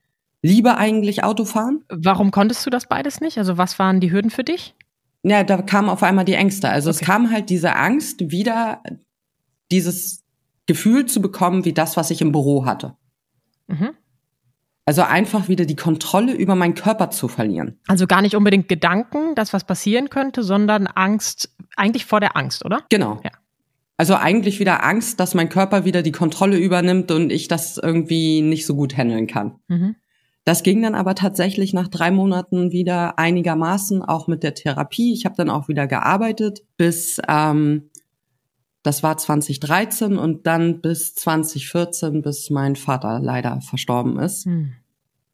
liebe 0.43 0.77
eigentlich 0.77 1.25
Autofahren. 1.25 1.85
Warum 1.89 2.31
konntest 2.31 2.67
du 2.67 2.71
das 2.71 2.87
beides 2.87 3.21
nicht? 3.21 3.39
Also 3.39 3.57
was 3.57 3.79
waren 3.79 4.01
die 4.01 4.13
Hürden 4.13 4.31
für 4.31 4.45
dich? 4.45 4.75
Ja, 5.23 5.45
da 5.45 5.63
kamen 5.63 5.89
auf 5.89 6.03
einmal 6.03 6.25
die 6.25 6.35
Ängste. 6.35 6.69
Also 6.69 6.91
okay. 6.91 6.99
es 7.01 7.07
kam 7.07 7.31
halt 7.31 7.49
diese 7.49 7.77
Angst, 7.77 8.31
wieder 8.31 8.83
dieses 9.71 10.25
Gefühl 10.67 11.07
zu 11.07 11.23
bekommen, 11.23 11.65
wie 11.65 11.73
das, 11.73 11.97
was 11.97 12.11
ich 12.11 12.21
im 12.21 12.33
Büro 12.33 12.67
hatte. 12.67 12.97
Mhm. 13.69 13.91
Also 14.85 15.03
einfach 15.03 15.49
wieder 15.49 15.65
die 15.65 15.77
Kontrolle 15.77 16.33
über 16.33 16.57
meinen 16.57 16.75
Körper 16.75 17.11
zu 17.11 17.29
verlieren. 17.29 17.79
Also 17.87 18.09
gar 18.09 18.21
nicht 18.21 18.35
unbedingt 18.35 18.69
Gedanken, 18.69 19.37
dass 19.37 19.53
was 19.53 19.65
passieren 19.65 20.11
könnte, 20.11 20.43
sondern 20.43 20.89
Angst, 20.89 21.55
eigentlich 21.77 22.05
vor 22.05 22.19
der 22.19 22.37
Angst, 22.37 22.65
oder? 22.65 22.85
Genau. 22.91 23.21
Ja. 23.23 23.31
Also 23.97 24.17
eigentlich 24.17 24.59
wieder 24.59 24.83
Angst, 24.85 25.21
dass 25.21 25.35
mein 25.35 25.49
Körper 25.49 25.85
wieder 25.85 26.03
die 26.03 26.11
Kontrolle 26.11 26.57
übernimmt 26.57 27.13
und 27.13 27.31
ich 27.31 27.47
das 27.47 27.79
irgendwie 27.79 28.41
nicht 28.41 28.67
so 28.67 28.75
gut 28.75 28.97
handeln 28.97 29.29
kann. 29.29 29.61
Mhm. 29.69 29.95
Das 30.45 30.65
ging 30.65 30.83
dann 30.83 30.97
aber 30.97 31.15
tatsächlich 31.15 31.73
nach 31.73 31.89
drei 31.89 32.11
Monaten 32.11 32.73
wieder 32.73 33.19
einigermaßen, 33.19 34.03
auch 34.03 34.27
mit 34.27 34.43
der 34.43 34.55
Therapie. 34.55 35.13
Ich 35.13 35.25
habe 35.25 35.37
dann 35.37 35.51
auch 35.51 35.69
wieder 35.69 35.87
gearbeitet 35.87 36.65
bis, 36.77 37.21
ähm, 37.29 37.91
das 38.83 39.05
war 39.05 39.17
2013 39.17 40.19
und 40.19 40.47
dann 40.49 40.81
bis 40.81 41.15
2014, 41.15 42.23
bis 42.23 42.51
mein 42.51 42.75
Vater 42.75 43.21
leider 43.21 43.61
verstorben 43.61 44.19
ist. 44.19 44.45
Hm. 44.45 44.73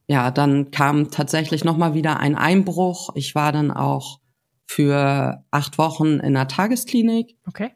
Ja, 0.08 0.30
dann 0.30 0.70
kam 0.70 1.10
tatsächlich 1.10 1.64
nochmal 1.64 1.94
wieder 1.94 2.20
ein 2.20 2.36
Einbruch. 2.36 3.10
Ich 3.14 3.34
war 3.34 3.52
dann 3.52 3.70
auch 3.70 4.20
für 4.66 5.42
acht 5.50 5.78
Wochen 5.78 6.18
in 6.18 6.34
der 6.34 6.48
Tagesklinik. 6.48 7.36
Okay. 7.46 7.70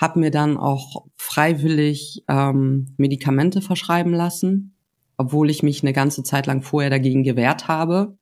Hab 0.00 0.16
mir 0.16 0.32
dann 0.32 0.56
auch 0.56 1.06
freiwillig 1.16 2.24
ähm, 2.28 2.94
Medikamente 2.96 3.62
verschreiben 3.62 4.12
lassen 4.12 4.75
obwohl 5.16 5.50
ich 5.50 5.62
mich 5.62 5.82
eine 5.82 5.92
ganze 5.92 6.22
Zeit 6.22 6.46
lang 6.46 6.62
vorher 6.62 6.90
dagegen 6.90 7.22
gewehrt 7.22 7.68
habe. 7.68 8.16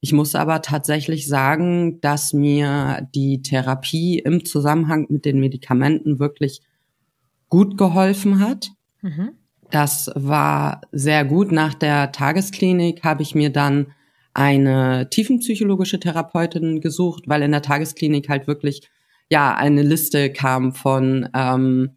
Ich 0.00 0.12
muss 0.12 0.34
aber 0.34 0.62
tatsächlich 0.62 1.28
sagen, 1.28 2.00
dass 2.00 2.32
mir 2.32 3.08
die 3.14 3.42
Therapie 3.42 4.18
im 4.18 4.44
Zusammenhang 4.44 5.06
mit 5.08 5.24
den 5.24 5.38
Medikamenten 5.38 6.18
wirklich 6.18 6.60
gut 7.48 7.78
geholfen 7.78 8.40
hat. 8.40 8.70
Mhm. 9.00 9.32
Das 9.70 10.10
war 10.14 10.82
sehr 10.90 11.24
gut. 11.24 11.52
Nach 11.52 11.74
der 11.74 12.12
Tagesklinik 12.12 13.04
habe 13.04 13.22
ich 13.22 13.34
mir 13.34 13.50
dann 13.50 13.92
eine 14.34 15.08
tiefenpsychologische 15.10 16.00
Therapeutin 16.00 16.80
gesucht, 16.80 17.24
weil 17.26 17.42
in 17.42 17.52
der 17.52 17.62
Tagesklinik 17.62 18.28
halt 18.28 18.46
wirklich 18.46 18.88
ja 19.30 19.54
eine 19.54 19.82
Liste 19.82 20.32
kam 20.32 20.72
von 20.72 21.28
ähm, 21.34 21.96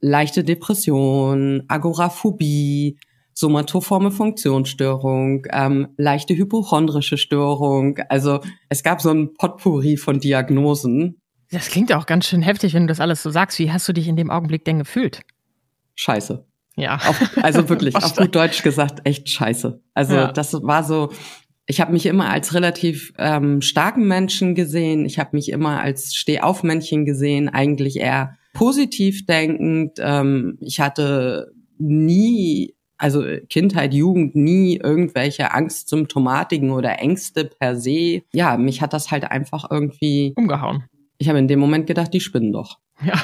leichte 0.00 0.44
Depression, 0.44 1.64
Agoraphobie, 1.68 2.98
somatoforme 3.36 4.10
Funktionsstörung, 4.10 5.46
ähm, 5.50 5.88
leichte 5.98 6.34
hypochondrische 6.34 7.18
Störung. 7.18 7.98
Also 8.08 8.40
es 8.70 8.82
gab 8.82 9.02
so 9.02 9.10
ein 9.10 9.34
Potpourri 9.34 9.98
von 9.98 10.20
Diagnosen. 10.20 11.20
Das 11.50 11.68
klingt 11.68 11.92
auch 11.92 12.06
ganz 12.06 12.26
schön 12.26 12.40
heftig, 12.40 12.72
wenn 12.72 12.84
du 12.84 12.88
das 12.88 12.98
alles 12.98 13.22
so 13.22 13.30
sagst. 13.30 13.58
Wie 13.58 13.70
hast 13.70 13.86
du 13.86 13.92
dich 13.92 14.08
in 14.08 14.16
dem 14.16 14.30
Augenblick 14.30 14.64
denn 14.64 14.78
gefühlt? 14.78 15.20
Scheiße. 15.96 16.46
Ja. 16.76 16.94
Auf, 16.94 17.38
also 17.42 17.68
wirklich, 17.68 17.94
auf 17.96 18.16
gut 18.16 18.34
Deutsch 18.34 18.62
gesagt, 18.62 19.00
echt 19.04 19.28
scheiße. 19.28 19.82
Also 19.92 20.14
ja. 20.14 20.32
das 20.32 20.54
war 20.54 20.82
so, 20.82 21.10
ich 21.66 21.82
habe 21.82 21.92
mich 21.92 22.06
immer 22.06 22.30
als 22.30 22.54
relativ 22.54 23.12
ähm, 23.18 23.60
starken 23.60 24.08
Menschen 24.08 24.54
gesehen. 24.54 25.04
Ich 25.04 25.18
habe 25.18 25.36
mich 25.36 25.50
immer 25.50 25.82
als 25.82 26.14
Stehaufmännchen 26.14 27.04
gesehen, 27.04 27.50
eigentlich 27.50 27.98
eher 27.98 28.38
positiv 28.54 29.26
denkend. 29.26 29.98
Ähm, 30.00 30.56
ich 30.62 30.80
hatte 30.80 31.52
nie 31.78 32.75
also 32.98 33.24
Kindheit, 33.48 33.94
Jugend 33.94 34.34
nie 34.34 34.76
irgendwelche 34.76 35.52
Angstsymptomatiken 35.52 36.70
oder 36.70 36.98
Ängste 36.98 37.44
per 37.44 37.76
se. 37.76 38.22
Ja, 38.32 38.56
mich 38.56 38.80
hat 38.80 38.92
das 38.92 39.10
halt 39.10 39.30
einfach 39.30 39.70
irgendwie 39.70 40.32
umgehauen. 40.36 40.84
Ich 41.18 41.28
habe 41.28 41.38
in 41.38 41.48
dem 41.48 41.58
Moment 41.58 41.86
gedacht, 41.86 42.12
die 42.12 42.20
spinnen 42.20 42.52
doch. 42.52 42.78
Ja, 43.02 43.20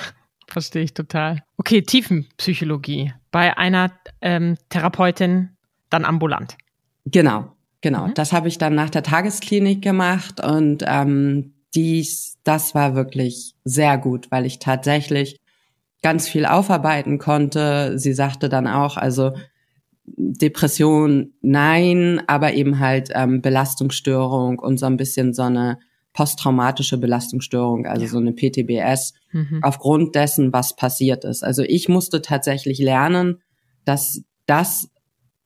verstehe 0.49 0.83
ich 0.83 0.95
total. 0.95 1.43
Okay, 1.57 1.83
Tiefenpsychologie 1.83 3.13
bei 3.31 3.57
einer 3.57 3.93
ähm, 4.21 4.57
Therapeutin 4.69 5.51
dann 5.91 6.05
ambulant. 6.05 6.57
Genau, 7.07 7.53
genau. 7.81 8.09
Mhm. 8.09 8.15
Das 8.15 8.33
habe 8.33 8.49
ich 8.49 8.59
dann 8.59 8.75
nach 8.75 8.91
der 8.91 9.03
Tagesklinik 9.03 9.83
gemacht 9.83 10.45
und 10.45 10.85
ähm, 10.87 11.55
dies, 11.75 12.39
das 12.45 12.75
war 12.75 12.95
wirklich 12.95 13.55
sehr 13.65 13.97
gut, 13.97 14.31
weil 14.31 14.45
ich 14.45 14.59
tatsächlich 14.59 15.41
ganz 16.03 16.29
viel 16.29 16.45
aufarbeiten 16.45 17.19
konnte. 17.19 17.99
Sie 17.99 18.13
sagte 18.13 18.49
dann 18.49 18.67
auch, 18.67 18.97
also 18.97 19.33
Depression 20.05 21.33
nein, 21.41 22.23
aber 22.27 22.55
eben 22.55 22.81
halt 22.81 23.11
ähm, 23.15 23.41
Belastungsstörung 23.41 24.59
und 24.59 24.79
so 24.79 24.87
ein 24.87 24.97
bisschen 24.97 25.33
so 25.33 25.43
eine 25.43 25.79
posttraumatische 26.13 26.99
Belastungsstörung, 26.99 27.87
also 27.87 28.03
ja. 28.03 28.09
so 28.09 28.19
eine 28.19 28.33
PTBS, 28.33 29.15
mhm. 29.33 29.61
aufgrund 29.63 30.15
dessen, 30.15 30.53
was 30.53 30.77
passiert 30.77 31.25
ist. 31.25 31.43
Also 31.43 31.63
ich 31.63 31.89
musste 31.89 32.21
tatsächlich 32.21 32.79
lernen, 32.79 33.41
dass 33.85 34.23
das, 34.47 34.91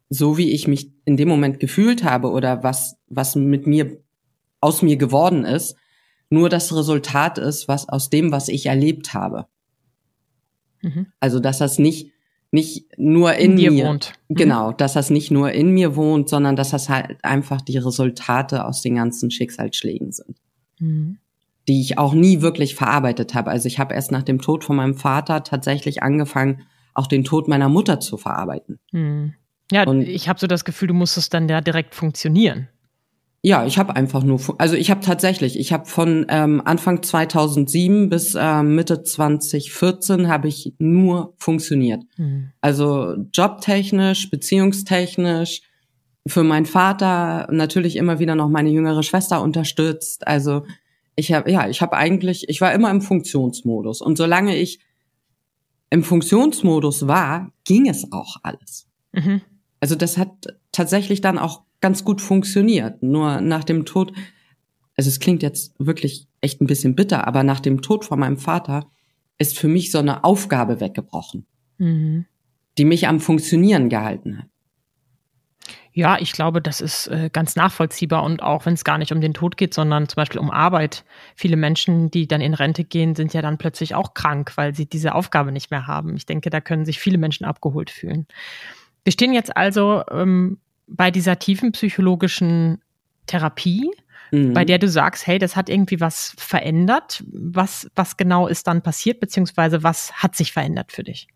so 0.08 0.38
wie 0.38 0.50
ich 0.50 0.66
mich 0.66 0.90
in 1.04 1.16
dem 1.16 1.28
Moment 1.28 1.60
gefühlt 1.60 2.02
habe 2.02 2.30
oder 2.30 2.62
was, 2.62 2.96
was 3.08 3.36
mit 3.36 3.66
mir 3.66 3.98
aus 4.60 4.82
mir 4.82 4.96
geworden 4.96 5.44
ist, 5.44 5.76
nur 6.30 6.48
das 6.48 6.74
Resultat 6.74 7.38
ist, 7.38 7.68
was 7.68 7.88
aus 7.88 8.10
dem, 8.10 8.32
was 8.32 8.48
ich 8.48 8.66
erlebt 8.66 9.14
habe. 9.14 9.46
Mhm. 10.82 11.06
Also, 11.20 11.38
dass 11.38 11.58
das 11.58 11.78
nicht, 11.78 12.12
nicht 12.50 12.98
nur 12.98 13.34
in, 13.34 13.52
in 13.52 13.56
dir 13.56 13.70
mir 13.70 13.86
wohnt. 13.86 14.12
Mhm. 14.28 14.34
Genau, 14.34 14.72
dass 14.72 14.94
das 14.94 15.10
nicht 15.10 15.30
nur 15.30 15.52
in 15.52 15.70
mir 15.70 15.96
wohnt, 15.96 16.28
sondern 16.28 16.56
dass 16.56 16.70
das 16.70 16.88
halt 16.88 17.18
einfach 17.22 17.60
die 17.60 17.78
Resultate 17.78 18.64
aus 18.64 18.82
den 18.82 18.96
ganzen 18.96 19.30
Schicksalsschlägen 19.30 20.12
sind. 20.12 20.36
Mhm. 20.78 21.18
Die 21.68 21.80
ich 21.80 21.98
auch 21.98 22.14
nie 22.14 22.42
wirklich 22.42 22.76
verarbeitet 22.76 23.34
habe. 23.34 23.50
Also 23.50 23.66
ich 23.66 23.78
habe 23.78 23.94
erst 23.94 24.12
nach 24.12 24.22
dem 24.22 24.40
Tod 24.40 24.64
von 24.64 24.76
meinem 24.76 24.94
Vater 24.94 25.42
tatsächlich 25.42 26.02
angefangen, 26.02 26.62
auch 26.94 27.08
den 27.08 27.24
Tod 27.24 27.48
meiner 27.48 27.68
Mutter 27.68 28.00
zu 28.00 28.16
verarbeiten. 28.16 28.78
Mhm. 28.92 29.34
Ja, 29.72 29.84
und 29.84 30.02
ich 30.02 30.28
habe 30.28 30.38
so 30.38 30.46
das 30.46 30.64
Gefühl, 30.64 30.88
du 30.88 30.94
musstest 30.94 31.34
dann 31.34 31.48
ja 31.48 31.60
direkt 31.60 31.94
funktionieren. 31.94 32.68
Ja, 33.46 33.64
ich 33.64 33.78
habe 33.78 33.94
einfach 33.94 34.24
nur, 34.24 34.40
also 34.58 34.74
ich 34.74 34.90
habe 34.90 35.02
tatsächlich, 35.02 35.56
ich 35.56 35.72
habe 35.72 35.86
von 35.86 36.26
ähm, 36.28 36.60
Anfang 36.64 37.04
2007 37.04 38.08
bis 38.08 38.34
äh, 38.34 38.64
Mitte 38.64 39.04
2014 39.04 40.26
habe 40.26 40.48
ich 40.48 40.74
nur 40.78 41.32
funktioniert. 41.36 42.02
Mhm. 42.16 42.50
Also 42.60 43.14
jobtechnisch, 43.32 44.32
beziehungstechnisch, 44.32 45.62
für 46.26 46.42
meinen 46.42 46.66
Vater 46.66 47.46
natürlich 47.52 47.94
immer 47.94 48.18
wieder 48.18 48.34
noch 48.34 48.48
meine 48.48 48.70
jüngere 48.70 49.04
Schwester 49.04 49.40
unterstützt. 49.40 50.26
Also 50.26 50.64
ich 51.14 51.32
habe 51.32 51.48
ja, 51.48 51.68
ich 51.68 51.80
habe 51.80 51.96
eigentlich, 51.96 52.48
ich 52.48 52.60
war 52.60 52.72
immer 52.72 52.90
im 52.90 53.00
Funktionsmodus 53.00 54.02
und 54.02 54.18
solange 54.18 54.56
ich 54.56 54.80
im 55.90 56.02
Funktionsmodus 56.02 57.06
war, 57.06 57.52
ging 57.62 57.88
es 57.88 58.10
auch 58.10 58.38
alles. 58.42 58.88
Mhm. 59.12 59.40
Also 59.78 59.94
das 59.94 60.18
hat 60.18 60.30
tatsächlich 60.72 61.20
dann 61.20 61.38
auch 61.38 61.65
ganz 61.80 62.04
gut 62.04 62.20
funktioniert. 62.20 63.02
Nur 63.02 63.40
nach 63.40 63.64
dem 63.64 63.84
Tod, 63.84 64.12
also 64.96 65.08
es 65.08 65.20
klingt 65.20 65.42
jetzt 65.42 65.74
wirklich 65.78 66.26
echt 66.40 66.60
ein 66.60 66.66
bisschen 66.66 66.94
bitter, 66.94 67.26
aber 67.26 67.42
nach 67.42 67.60
dem 67.60 67.82
Tod 67.82 68.04
von 68.04 68.18
meinem 68.18 68.38
Vater 68.38 68.90
ist 69.38 69.58
für 69.58 69.68
mich 69.68 69.90
so 69.90 69.98
eine 69.98 70.24
Aufgabe 70.24 70.80
weggebrochen, 70.80 71.46
mhm. 71.78 72.26
die 72.78 72.84
mich 72.84 73.06
am 73.06 73.20
Funktionieren 73.20 73.88
gehalten 73.88 74.38
hat. 74.38 74.46
Ja, 75.92 76.18
ich 76.20 76.32
glaube, 76.32 76.60
das 76.60 76.82
ist 76.82 77.06
äh, 77.08 77.30
ganz 77.32 77.56
nachvollziehbar 77.56 78.22
und 78.22 78.42
auch 78.42 78.66
wenn 78.66 78.74
es 78.74 78.84
gar 78.84 78.98
nicht 78.98 79.12
um 79.12 79.22
den 79.22 79.32
Tod 79.32 79.56
geht, 79.56 79.72
sondern 79.72 80.06
zum 80.10 80.16
Beispiel 80.16 80.42
um 80.42 80.50
Arbeit. 80.50 81.06
Viele 81.34 81.56
Menschen, 81.56 82.10
die 82.10 82.28
dann 82.28 82.42
in 82.42 82.52
Rente 82.52 82.84
gehen, 82.84 83.14
sind 83.14 83.32
ja 83.32 83.40
dann 83.40 83.56
plötzlich 83.56 83.94
auch 83.94 84.12
krank, 84.12 84.52
weil 84.56 84.74
sie 84.74 84.84
diese 84.84 85.14
Aufgabe 85.14 85.52
nicht 85.52 85.70
mehr 85.70 85.86
haben. 85.86 86.14
Ich 86.14 86.26
denke, 86.26 86.50
da 86.50 86.60
können 86.60 86.84
sich 86.84 86.98
viele 86.98 87.16
Menschen 87.16 87.46
abgeholt 87.46 87.88
fühlen. 87.88 88.26
Wir 89.04 89.12
stehen 89.12 89.32
jetzt 89.32 89.56
also 89.56 90.02
ähm, 90.10 90.58
bei 90.86 91.10
dieser 91.10 91.38
tiefen 91.38 91.72
psychologischen 91.72 92.78
Therapie, 93.26 93.90
mhm. 94.30 94.52
bei 94.52 94.64
der 94.64 94.78
du 94.78 94.88
sagst, 94.88 95.26
hey, 95.26 95.38
das 95.38 95.56
hat 95.56 95.68
irgendwie 95.68 96.00
was 96.00 96.34
verändert. 96.38 97.24
Was, 97.26 97.90
was 97.94 98.16
genau 98.16 98.46
ist 98.46 98.66
dann 98.66 98.82
passiert, 98.82 99.20
beziehungsweise 99.20 99.82
was 99.82 100.12
hat 100.12 100.36
sich 100.36 100.52
verändert 100.52 100.92
für 100.92 101.02
dich? 101.02 101.28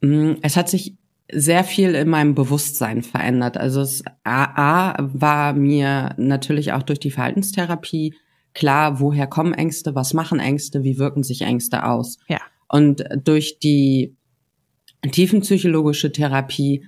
Mm, 0.00 0.34
es 0.42 0.56
hat 0.56 0.68
sich 0.68 0.96
sehr 1.32 1.64
viel 1.64 1.94
in 1.94 2.08
meinem 2.08 2.34
Bewusstsein 2.34 3.02
verändert. 3.02 3.56
Also 3.56 3.82
es 3.82 4.02
A, 4.24 4.94
A 4.94 4.96
war 4.98 5.52
mir 5.52 6.14
natürlich 6.16 6.72
auch 6.72 6.82
durch 6.82 6.98
die 6.98 7.10
Verhaltenstherapie 7.10 8.14
klar, 8.54 9.00
woher 9.00 9.26
kommen 9.26 9.54
Ängste, 9.54 9.94
was 9.94 10.14
machen 10.14 10.40
Ängste, 10.40 10.82
wie 10.82 10.98
wirken 10.98 11.22
sich 11.22 11.42
Ängste 11.42 11.84
aus. 11.84 12.18
Ja. 12.28 12.40
Und 12.68 13.04
durch 13.24 13.58
die 13.58 14.16
tiefenpsychologische 15.02 16.12
Therapie 16.12 16.86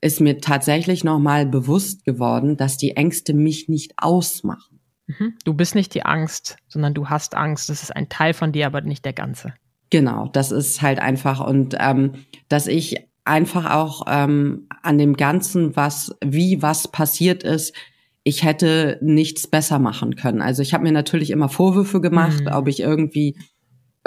ist 0.00 0.20
mir 0.20 0.40
tatsächlich 0.40 1.04
nochmal 1.04 1.46
bewusst 1.46 2.04
geworden, 2.04 2.56
dass 2.56 2.76
die 2.76 2.96
Ängste 2.96 3.34
mich 3.34 3.68
nicht 3.68 3.94
ausmachen. 3.96 4.80
Mhm. 5.06 5.34
Du 5.44 5.54
bist 5.54 5.74
nicht 5.74 5.94
die 5.94 6.04
Angst, 6.04 6.56
sondern 6.68 6.94
du 6.94 7.08
hast 7.08 7.34
Angst. 7.34 7.68
Das 7.68 7.82
ist 7.82 7.94
ein 7.94 8.08
Teil 8.08 8.34
von 8.34 8.52
dir, 8.52 8.66
aber 8.66 8.80
nicht 8.80 9.04
der 9.04 9.12
ganze. 9.12 9.54
Genau, 9.90 10.28
das 10.28 10.52
ist 10.52 10.82
halt 10.82 10.98
einfach 10.98 11.44
und 11.44 11.74
ähm, 11.78 12.12
dass 12.48 12.66
ich 12.66 13.08
einfach 13.24 13.70
auch 13.70 14.02
ähm, 14.06 14.66
an 14.82 14.98
dem 14.98 15.16
Ganzen, 15.16 15.76
was 15.76 16.14
wie 16.24 16.62
was 16.62 16.88
passiert 16.88 17.42
ist, 17.42 17.74
ich 18.22 18.44
hätte 18.44 18.98
nichts 19.00 19.46
besser 19.46 19.78
machen 19.78 20.16
können. 20.16 20.42
Also 20.42 20.60
ich 20.62 20.74
habe 20.74 20.84
mir 20.84 20.92
natürlich 20.92 21.30
immer 21.30 21.48
Vorwürfe 21.48 22.00
gemacht, 22.00 22.42
mhm. 22.42 22.52
ob 22.52 22.68
ich 22.68 22.80
irgendwie 22.80 23.36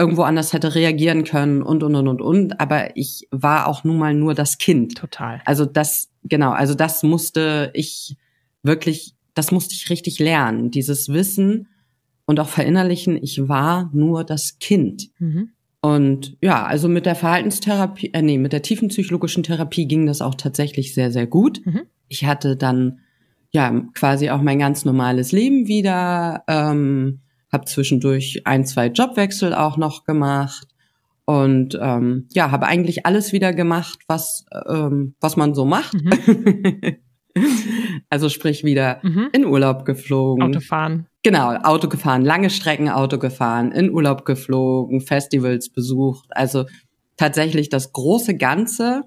irgendwo 0.01 0.23
anders 0.23 0.51
hätte 0.51 0.73
reagieren 0.73 1.23
können 1.23 1.61
und 1.61 1.83
und 1.83 1.93
und 1.93 2.07
und 2.07 2.21
und. 2.21 2.59
Aber 2.59 2.97
ich 2.97 3.27
war 3.29 3.67
auch 3.67 3.83
nun 3.83 3.99
mal 3.99 4.15
nur 4.15 4.33
das 4.33 4.57
Kind. 4.57 4.97
Total. 4.97 5.41
Also 5.45 5.65
das 5.65 6.09
genau. 6.23 6.51
Also 6.51 6.73
das 6.73 7.03
musste 7.03 7.69
ich 7.75 8.17
wirklich, 8.63 9.13
das 9.35 9.51
musste 9.51 9.75
ich 9.75 9.91
richtig 9.91 10.17
lernen. 10.17 10.71
Dieses 10.71 11.09
Wissen 11.09 11.67
und 12.25 12.39
auch 12.39 12.49
verinnerlichen. 12.49 13.15
Ich 13.21 13.47
war 13.47 13.91
nur 13.93 14.23
das 14.23 14.57
Kind. 14.57 15.11
Mhm. 15.19 15.51
Und 15.81 16.35
ja, 16.41 16.65
also 16.65 16.87
mit 16.87 17.05
der 17.05 17.15
Verhaltenstherapie, 17.15 18.11
äh, 18.13 18.23
nee, 18.23 18.39
mit 18.39 18.53
der 18.53 18.63
tiefen 18.63 18.87
psychologischen 18.87 19.43
Therapie 19.43 19.87
ging 19.87 20.07
das 20.07 20.21
auch 20.21 20.35
tatsächlich 20.35 20.95
sehr, 20.95 21.11
sehr 21.11 21.27
gut. 21.27 21.63
Mhm. 21.63 21.81
Ich 22.07 22.25
hatte 22.25 22.55
dann 22.55 23.01
ja 23.51 23.69
quasi 23.93 24.31
auch 24.31 24.41
mein 24.41 24.57
ganz 24.57 24.83
normales 24.83 25.31
Leben 25.31 25.67
wieder. 25.67 26.43
Ähm, 26.47 27.19
habe 27.51 27.65
zwischendurch 27.65 28.41
ein, 28.45 28.65
zwei 28.65 28.87
Jobwechsel 28.87 29.53
auch 29.53 29.77
noch 29.77 30.03
gemacht 30.03 30.67
und 31.25 31.77
ähm, 31.81 32.27
ja, 32.31 32.51
habe 32.51 32.65
eigentlich 32.67 33.05
alles 33.05 33.31
wieder 33.31 33.53
gemacht, 33.53 33.99
was 34.07 34.45
ähm, 34.67 35.15
was 35.19 35.37
man 35.37 35.53
so 35.53 35.65
macht. 35.65 35.93
Mhm. 35.93 36.97
also 38.09 38.29
sprich 38.29 38.63
wieder 38.63 38.99
mhm. 39.03 39.29
in 39.31 39.45
Urlaub 39.45 39.85
geflogen. 39.85 40.43
Autofahren. 40.43 41.07
Genau, 41.23 41.53
Auto 41.55 41.87
gefahren, 41.87 42.23
lange 42.23 42.49
Strecken 42.49 42.89
Auto 42.89 43.17
gefahren, 43.19 43.71
in 43.71 43.91
Urlaub 43.91 44.25
geflogen, 44.25 45.01
Festivals 45.01 45.69
besucht. 45.69 46.25
Also 46.31 46.65
tatsächlich 47.15 47.69
das 47.69 47.93
große 47.93 48.35
Ganze, 48.35 49.03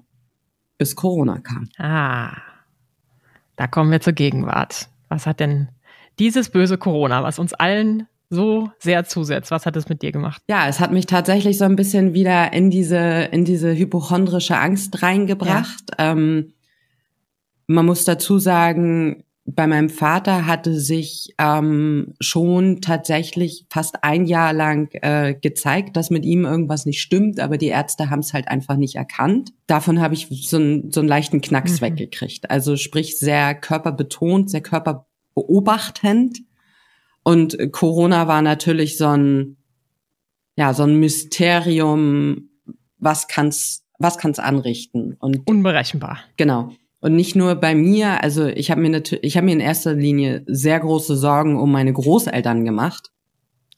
bis 0.77 0.95
Corona 0.95 1.39
kam. 1.39 1.69
Ah, 1.77 2.37
da 3.55 3.67
kommen 3.67 3.91
wir 3.91 4.01
zur 4.01 4.13
Gegenwart. 4.13 4.89
Was 5.09 5.25
hat 5.27 5.39
denn 5.39 5.69
dieses 6.19 6.49
böse 6.49 6.77
Corona, 6.77 7.23
was 7.23 7.39
uns 7.39 7.53
allen 7.53 8.07
so 8.29 8.69
sehr 8.79 9.05
zusetzt. 9.05 9.51
Was 9.51 9.65
hat 9.65 9.75
es 9.75 9.89
mit 9.89 10.01
dir 10.01 10.11
gemacht? 10.11 10.41
Ja, 10.47 10.67
es 10.67 10.79
hat 10.79 10.91
mich 10.91 11.05
tatsächlich 11.05 11.57
so 11.57 11.65
ein 11.65 11.75
bisschen 11.75 12.13
wieder 12.13 12.53
in 12.53 12.69
diese, 12.69 12.97
in 13.31 13.45
diese 13.45 13.75
hypochondrische 13.75 14.57
Angst 14.57 15.01
reingebracht. 15.01 15.83
Ja. 15.97 16.11
Ähm, 16.11 16.53
man 17.67 17.85
muss 17.85 18.05
dazu 18.05 18.37
sagen, 18.37 19.23
bei 19.47 19.67
meinem 19.67 19.89
Vater 19.89 20.47
hatte 20.47 20.79
sich 20.79 21.35
ähm, 21.37 22.15
schon 22.19 22.81
tatsächlich 22.81 23.65
fast 23.69 24.03
ein 24.03 24.25
Jahr 24.25 24.53
lang 24.53 24.89
äh, 24.93 25.35
gezeigt, 25.35 25.95
dass 25.95 26.09
mit 26.09 26.25
ihm 26.25 26.45
irgendwas 26.45 26.87
nicht 26.87 26.99
stimmt, 26.99 27.39
aber 27.39 27.57
die 27.59 27.67
Ärzte 27.67 28.09
haben 28.09 28.21
es 28.21 28.33
halt 28.33 28.47
einfach 28.47 28.75
nicht 28.75 28.95
erkannt. 28.95 29.51
Davon 29.67 30.01
habe 30.01 30.15
ich 30.15 30.27
so, 30.29 30.57
ein, 30.57 30.91
so 30.91 30.99
einen 30.99 31.09
leichten 31.09 31.41
Knacks 31.41 31.79
mhm. 31.79 31.85
weggekriegt. 31.85 32.49
Also 32.49 32.75
sprich 32.75 33.19
sehr 33.19 33.53
körperbetont, 33.53 34.49
sehr 34.49 34.61
körperbeobachtend. 34.61 36.39
Und 37.27 37.57
Corona 37.71 38.27
war 38.27 38.43
natürlich 38.43 38.99
so 38.99 39.07
ein, 39.07 39.57
ja, 40.55 40.75
so 40.75 40.83
ein 40.83 40.99
Mysterium, 40.99 42.49
was 42.99 43.27
kann's, 43.27 43.83
was 43.97 44.19
kann's 44.19 44.37
anrichten? 44.37 45.15
Und 45.19 45.47
unberechenbar. 45.47 46.19
Genau. 46.37 46.69
Und 46.99 47.15
nicht 47.15 47.35
nur 47.35 47.55
bei 47.55 47.73
mir, 47.73 48.23
also 48.23 48.45
ich 48.45 48.69
habe 48.69 48.79
mir 48.79 48.91
natürlich, 48.91 49.23
ich 49.23 49.37
habe 49.37 49.45
mir 49.45 49.53
in 49.53 49.59
erster 49.59 49.95
Linie 49.95 50.43
sehr 50.45 50.79
große 50.79 51.15
Sorgen 51.15 51.57
um 51.59 51.71
meine 51.71 51.93
Großeltern 51.93 52.63
gemacht. 52.63 53.11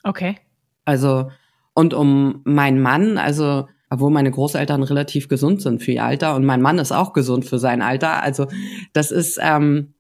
Okay. 0.04 0.36
Also 0.84 1.32
und 1.74 1.94
um 1.94 2.42
meinen 2.44 2.82
Mann, 2.82 3.18
also 3.18 3.68
obwohl 3.90 4.12
meine 4.12 4.32
Großeltern 4.32 4.84
relativ 4.84 5.30
gesund 5.30 5.62
sind 5.62 5.82
für 5.82 5.94
ihr 5.94 6.04
Alter 6.04 6.36
und 6.36 6.46
mein 6.46 6.62
Mann 6.62 6.80
ist 6.80 6.92
auch 6.92 7.14
gesund 7.14 7.46
für 7.46 7.60
sein 7.60 7.82
Alter. 7.82 8.22
Also 8.22 8.48
das 8.92 9.12
ist 9.12 9.40
ähm, 9.42 9.94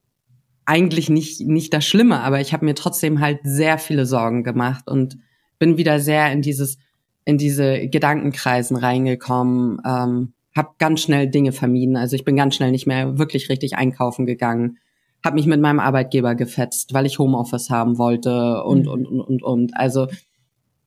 eigentlich 0.67 1.09
nicht, 1.09 1.39
nicht 1.39 1.73
das 1.73 1.85
Schlimme, 1.85 2.19
aber 2.19 2.41
ich 2.41 2.51
habe 2.51 2.65
mir 2.65 2.75
trotzdem 2.75 3.21
halt 3.21 3.39
sehr 3.43 3.77
viele 3.77 4.05
Sorgen 4.05 4.43
gemacht 4.43 4.87
und 4.89 5.17
bin 5.59 5.77
wieder 5.77 6.01
sehr 6.01 6.31
in 6.31 6.41
dieses, 6.41 6.77
in 7.23 7.37
diese 7.37 7.87
Gedankenkreisen 7.87 8.75
reingekommen, 8.75 9.81
ähm, 9.85 10.33
habe 10.55 10.71
ganz 10.77 11.01
schnell 11.01 11.29
Dinge 11.29 11.53
vermieden. 11.53 11.95
Also 11.95 12.17
ich 12.17 12.25
bin 12.25 12.35
ganz 12.35 12.55
schnell 12.55 12.71
nicht 12.71 12.85
mehr 12.85 13.17
wirklich 13.17 13.47
richtig 13.49 13.77
einkaufen 13.77 14.25
gegangen, 14.25 14.77
habe 15.23 15.35
mich 15.35 15.45
mit 15.45 15.61
meinem 15.61 15.79
Arbeitgeber 15.79 16.35
gefetzt, 16.35 16.93
weil 16.93 17.05
ich 17.05 17.17
Homeoffice 17.17 17.69
haben 17.69 17.97
wollte 17.97 18.61
und 18.63 18.87
mhm. 18.87 18.91
und 18.91 19.05
und 19.07 19.21
und 19.21 19.43
und. 19.43 19.77
Also 19.77 20.07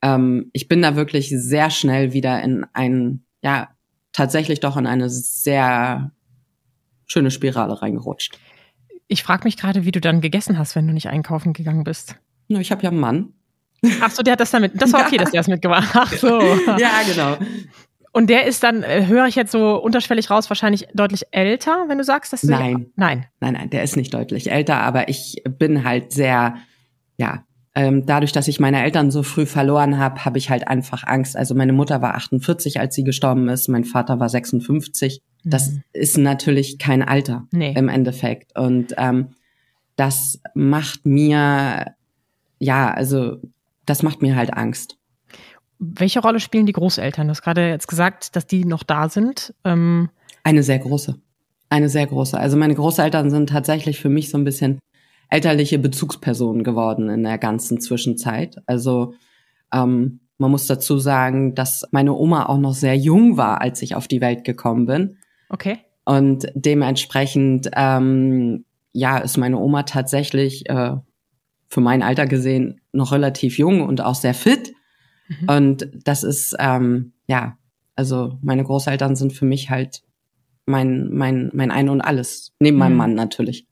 ähm, 0.02 0.50
ich 0.52 0.68
bin 0.68 0.82
da 0.82 0.94
wirklich 0.94 1.30
sehr 1.30 1.70
schnell 1.70 2.12
wieder 2.12 2.42
in 2.42 2.66
ein, 2.74 3.24
ja, 3.42 3.70
tatsächlich 4.12 4.60
doch 4.60 4.76
in 4.76 4.86
eine 4.86 5.08
sehr 5.08 6.12
schöne 7.06 7.30
Spirale 7.30 7.80
reingerutscht. 7.80 8.38
Ich 9.10 9.24
frage 9.24 9.42
mich 9.42 9.56
gerade, 9.56 9.84
wie 9.84 9.90
du 9.90 10.00
dann 10.00 10.20
gegessen 10.20 10.56
hast, 10.56 10.76
wenn 10.76 10.86
du 10.86 10.92
nicht 10.92 11.08
einkaufen 11.08 11.52
gegangen 11.52 11.82
bist. 11.82 12.14
Na, 12.46 12.60
ich 12.60 12.70
habe 12.70 12.84
ja 12.84 12.90
einen 12.90 13.00
Mann. 13.00 13.32
Ach 14.00 14.10
so, 14.10 14.22
der 14.22 14.34
hat 14.34 14.40
das 14.40 14.52
damit. 14.52 14.80
Das 14.80 14.92
war 14.92 15.00
okay, 15.06 15.16
dass 15.16 15.32
der 15.32 15.40
das 15.40 15.48
mitgemacht 15.48 15.92
hat. 15.92 16.08
Ach 16.12 16.12
so. 16.12 16.40
ja, 16.78 17.02
genau. 17.04 17.36
Und 18.12 18.30
der 18.30 18.46
ist 18.46 18.62
dann, 18.62 18.84
äh, 18.84 19.06
höre 19.06 19.26
ich 19.26 19.34
jetzt 19.34 19.50
so 19.50 19.82
unterschwellig 19.82 20.30
raus, 20.30 20.48
wahrscheinlich 20.48 20.86
deutlich 20.94 21.24
älter, 21.32 21.86
wenn 21.88 21.98
du 21.98 22.04
sagst, 22.04 22.32
dass 22.32 22.42
du 22.42 22.50
Nein. 22.50 22.86
Nein. 22.94 23.26
Nein, 23.40 23.54
nein, 23.54 23.70
der 23.70 23.82
ist 23.82 23.96
nicht 23.96 24.14
deutlich 24.14 24.52
älter, 24.52 24.76
aber 24.76 25.08
ich 25.08 25.42
bin 25.58 25.82
halt 25.82 26.12
sehr, 26.12 26.54
ja, 27.16 27.44
ähm, 27.74 28.04
dadurch, 28.06 28.32
dass 28.32 28.48
ich 28.48 28.58
meine 28.60 28.82
Eltern 28.82 29.10
so 29.10 29.22
früh 29.22 29.46
verloren 29.46 29.98
habe, 29.98 30.24
habe 30.24 30.38
ich 30.38 30.50
halt 30.50 30.66
einfach 30.68 31.04
Angst. 31.06 31.36
Also 31.36 31.54
meine 31.54 31.72
Mutter 31.72 32.02
war 32.02 32.14
48, 32.16 32.80
als 32.80 32.94
sie 32.94 33.04
gestorben 33.04 33.48
ist, 33.48 33.68
mein 33.68 33.84
Vater 33.84 34.18
war 34.18 34.28
56. 34.28 35.22
Das 35.44 35.70
Mhm. 35.70 35.82
ist 35.92 36.18
natürlich 36.18 36.78
kein 36.78 37.02
Alter 37.02 37.46
Nee. 37.52 37.74
im 37.76 37.88
Endeffekt. 37.88 38.58
Und 38.58 38.94
ähm, 38.98 39.28
das 39.96 40.40
macht 40.54 41.06
mir, 41.06 41.94
ja, 42.58 42.90
also 42.90 43.38
das 43.86 44.02
macht 44.02 44.20
mir 44.22 44.34
halt 44.36 44.52
Angst. 44.54 44.96
Welche 45.78 46.20
Rolle 46.20 46.40
spielen 46.40 46.66
die 46.66 46.72
Großeltern? 46.72 47.26
Du 47.26 47.30
hast 47.30 47.42
gerade 47.42 47.68
jetzt 47.68 47.88
gesagt, 47.88 48.36
dass 48.36 48.46
die 48.46 48.64
noch 48.64 48.82
da 48.82 49.08
sind. 49.08 49.54
Ähm, 49.64 50.10
Eine 50.44 50.62
sehr 50.62 50.78
große. 50.78 51.16
Eine 51.70 51.88
sehr 51.88 52.06
große. 52.06 52.38
Also 52.38 52.56
meine 52.56 52.74
Großeltern 52.74 53.30
sind 53.30 53.48
tatsächlich 53.48 54.00
für 54.00 54.08
mich 54.08 54.28
so 54.28 54.36
ein 54.36 54.44
bisschen 54.44 54.78
elterliche 55.30 55.78
Bezugspersonen 55.78 56.64
geworden 56.64 57.08
in 57.08 57.22
der 57.22 57.38
ganzen 57.38 57.80
Zwischenzeit. 57.80 58.56
Also 58.66 59.14
ähm, 59.72 60.20
man 60.38 60.50
muss 60.50 60.66
dazu 60.66 60.98
sagen, 60.98 61.54
dass 61.54 61.84
meine 61.92 62.14
Oma 62.14 62.46
auch 62.46 62.58
noch 62.58 62.74
sehr 62.74 62.96
jung 62.96 63.36
war, 63.36 63.60
als 63.60 63.82
ich 63.82 63.94
auf 63.94 64.08
die 64.08 64.20
Welt 64.20 64.44
gekommen 64.44 64.86
bin. 64.86 65.16
okay. 65.48 65.78
Und 66.06 66.46
dementsprechend, 66.54 67.70
ähm, 67.76 68.64
ja, 68.92 69.18
ist 69.18 69.36
meine 69.36 69.58
Oma 69.58 69.84
tatsächlich 69.84 70.68
äh, 70.68 70.96
für 71.68 71.80
mein 71.80 72.02
Alter 72.02 72.26
gesehen 72.26 72.80
noch 72.90 73.12
relativ 73.12 73.58
jung 73.58 73.82
und 73.86 74.00
auch 74.00 74.16
sehr 74.16 74.34
fit. 74.34 74.72
Mhm. 75.28 75.48
Und 75.48 75.90
das 76.04 76.24
ist, 76.24 76.56
ähm, 76.58 77.12
ja, 77.28 77.56
also 77.94 78.38
meine 78.42 78.64
Großeltern 78.64 79.14
sind 79.14 79.32
für 79.34 79.44
mich 79.44 79.70
halt 79.70 80.02
mein, 80.66 81.10
mein, 81.12 81.50
mein 81.52 81.70
Ein 81.70 81.88
und 81.88 82.00
Alles. 82.00 82.52
Neben 82.58 82.78
meinem 82.78 82.92
Mhm. 82.92 82.98
Mann 82.98 83.14
natürlich. 83.14 83.66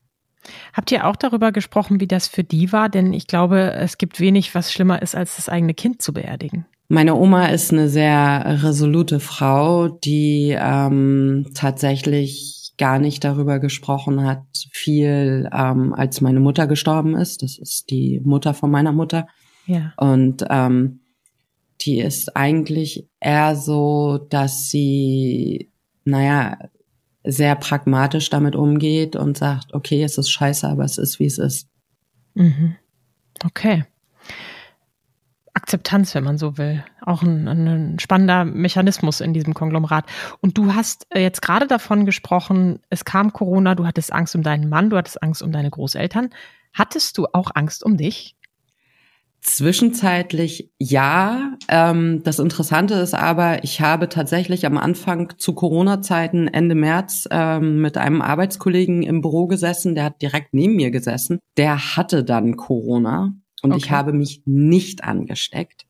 Habt 0.72 0.92
ihr 0.92 1.06
auch 1.06 1.16
darüber 1.16 1.52
gesprochen, 1.52 2.00
wie 2.00 2.06
das 2.06 2.28
für 2.28 2.44
die 2.44 2.72
war? 2.72 2.88
Denn 2.88 3.12
ich 3.12 3.26
glaube, 3.26 3.72
es 3.72 3.98
gibt 3.98 4.20
wenig, 4.20 4.54
was 4.54 4.72
schlimmer 4.72 5.02
ist, 5.02 5.14
als 5.14 5.36
das 5.36 5.48
eigene 5.48 5.74
Kind 5.74 6.02
zu 6.02 6.12
beerdigen. 6.12 6.66
Meine 6.88 7.16
Oma 7.16 7.46
ist 7.46 7.72
eine 7.72 7.88
sehr 7.90 8.62
resolute 8.62 9.20
Frau, 9.20 9.88
die 9.88 10.56
ähm, 10.58 11.46
tatsächlich 11.54 12.72
gar 12.78 12.98
nicht 12.98 13.24
darüber 13.24 13.58
gesprochen 13.58 14.24
hat, 14.24 14.44
viel, 14.72 15.50
ähm, 15.52 15.92
als 15.92 16.20
meine 16.20 16.40
Mutter 16.40 16.66
gestorben 16.66 17.14
ist. 17.14 17.42
Das 17.42 17.58
ist 17.58 17.90
die 17.90 18.20
Mutter 18.24 18.54
von 18.54 18.70
meiner 18.70 18.92
Mutter. 18.92 19.26
Ja. 19.66 19.92
Und 19.98 20.44
ähm, 20.48 21.00
die 21.82 22.00
ist 22.00 22.36
eigentlich 22.36 23.06
eher 23.20 23.54
so, 23.54 24.18
dass 24.30 24.70
sie, 24.70 25.70
naja, 26.04 26.56
sehr 27.30 27.56
pragmatisch 27.56 28.30
damit 28.30 28.56
umgeht 28.56 29.14
und 29.14 29.36
sagt, 29.36 29.74
okay, 29.74 30.02
es 30.02 30.16
ist 30.16 30.30
scheiße, 30.30 30.66
aber 30.66 30.84
es 30.84 30.96
ist, 30.96 31.18
wie 31.18 31.26
es 31.26 31.36
ist. 31.36 31.68
Mhm. 32.34 32.76
Okay. 33.44 33.84
Akzeptanz, 35.52 36.14
wenn 36.14 36.24
man 36.24 36.38
so 36.38 36.56
will. 36.56 36.82
Auch 37.02 37.22
ein, 37.22 37.46
ein 37.46 37.98
spannender 37.98 38.46
Mechanismus 38.46 39.20
in 39.20 39.34
diesem 39.34 39.52
Konglomerat. 39.52 40.06
Und 40.40 40.56
du 40.56 40.74
hast 40.74 41.06
äh, 41.10 41.20
jetzt 41.20 41.42
gerade 41.42 41.66
davon 41.66 42.06
gesprochen, 42.06 42.80
es 42.88 43.04
kam 43.04 43.34
Corona, 43.34 43.74
du 43.74 43.86
hattest 43.86 44.10
Angst 44.10 44.34
um 44.34 44.42
deinen 44.42 44.70
Mann, 44.70 44.88
du 44.88 44.96
hattest 44.96 45.22
Angst 45.22 45.42
um 45.42 45.52
deine 45.52 45.70
Großeltern. 45.70 46.30
Hattest 46.72 47.18
du 47.18 47.26
auch 47.32 47.50
Angst 47.54 47.84
um 47.84 47.98
dich? 47.98 48.37
Zwischenzeitlich 49.40 50.70
ja. 50.78 51.56
Ähm, 51.68 52.22
das 52.24 52.38
Interessante 52.38 52.94
ist 52.94 53.14
aber, 53.14 53.62
ich 53.62 53.80
habe 53.80 54.08
tatsächlich 54.08 54.66
am 54.66 54.76
Anfang 54.76 55.34
zu 55.38 55.54
Corona-Zeiten 55.54 56.48
Ende 56.48 56.74
März 56.74 57.28
ähm, 57.30 57.80
mit 57.80 57.96
einem 57.96 58.20
Arbeitskollegen 58.20 59.02
im 59.02 59.20
Büro 59.20 59.46
gesessen, 59.46 59.94
der 59.94 60.04
hat 60.04 60.20
direkt 60.22 60.54
neben 60.54 60.74
mir 60.74 60.90
gesessen. 60.90 61.38
Der 61.56 61.96
hatte 61.96 62.24
dann 62.24 62.56
Corona 62.56 63.32
und 63.62 63.76
ich 63.76 63.84
Okay. 63.84 63.94
habe 63.94 64.12
mich 64.12 64.42
nicht 64.44 65.04
angesteckt. 65.04 65.86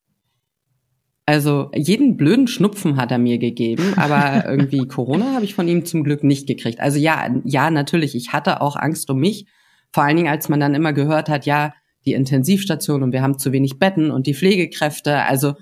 Also 1.25 1.71
jeden 1.75 2.17
blöden 2.17 2.49
Schnupfen 2.49 2.97
hat 2.97 3.11
er 3.11 3.19
mir 3.19 3.39
gegeben, 3.39 3.95
aber 3.97 4.45
irgendwie 4.49 4.89
Corona 4.89 5.35
habe 5.35 5.45
ich 5.45 5.55
von 5.55 5.69
ihm 5.69 5.85
zum 5.85 6.05
Glück 6.05 6.23
nicht 6.25 6.47
gekriegt. 6.47 6.81
Also 6.81 6.99
ja, 6.99 7.29
ja, 7.45 7.71
natürlich, 7.71 8.15
ich 8.15 8.33
hatte 8.33 8.61
auch 8.61 8.77
Angst 8.77 9.11
um 9.11 9.19
mich. 9.19 9.47
Vor 9.93 10.05
allen 10.05 10.17
Dingen, 10.17 10.29
als 10.29 10.49
man 10.49 10.61
dann 10.61 10.75
immer 10.75 10.93
gehört 10.93 11.29
hat, 11.29 11.45
ja, 11.47 11.73
die 12.07 12.13
Intensivstation 12.13 13.03
und 13.03 13.13
wir 13.13 13.23
haben 13.23 13.39
zu 13.39 13.53
wenig 13.53 13.79
Betten 13.79 14.11
und 14.11 14.27
die 14.27 14.35
Pflegekräfte. 14.35 15.23
Also 15.23 15.55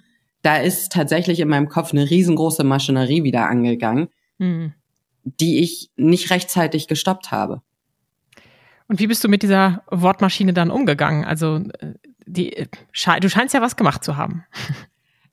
da 0.43 0.59
ist 0.59 0.93
tatsächlich 0.93 1.41
in 1.41 1.49
meinem 1.49 1.69
Kopf 1.69 1.93
eine 1.93 2.09
riesengroße 2.09 2.65
Maschinerie 2.65 3.23
wieder 3.25 3.49
angegangen, 3.49 4.09
Hm. 4.39 4.73
die 5.25 5.61
ich 5.61 5.91
nicht 5.97 6.31
rechtzeitig 6.31 6.89
gestoppt 6.89 7.31
habe. 7.31 7.63
Und 8.89 9.01
wie 9.01 9.07
bist 9.09 9.25
du 9.25 9.29
mit 9.29 9.43
dieser 9.43 9.83
Wortmaschine 9.91 10.53
dann 10.53 10.71
umgegangen? 10.71 11.25
Also 11.25 11.57
äh, 11.57 11.95
die, 12.27 12.53
äh, 12.53 12.67
du 13.21 13.29
scheinst 13.29 13.55
ja 13.55 13.61
was 13.61 13.77
gemacht 13.77 14.05
zu 14.05 14.17
haben. 14.17 14.45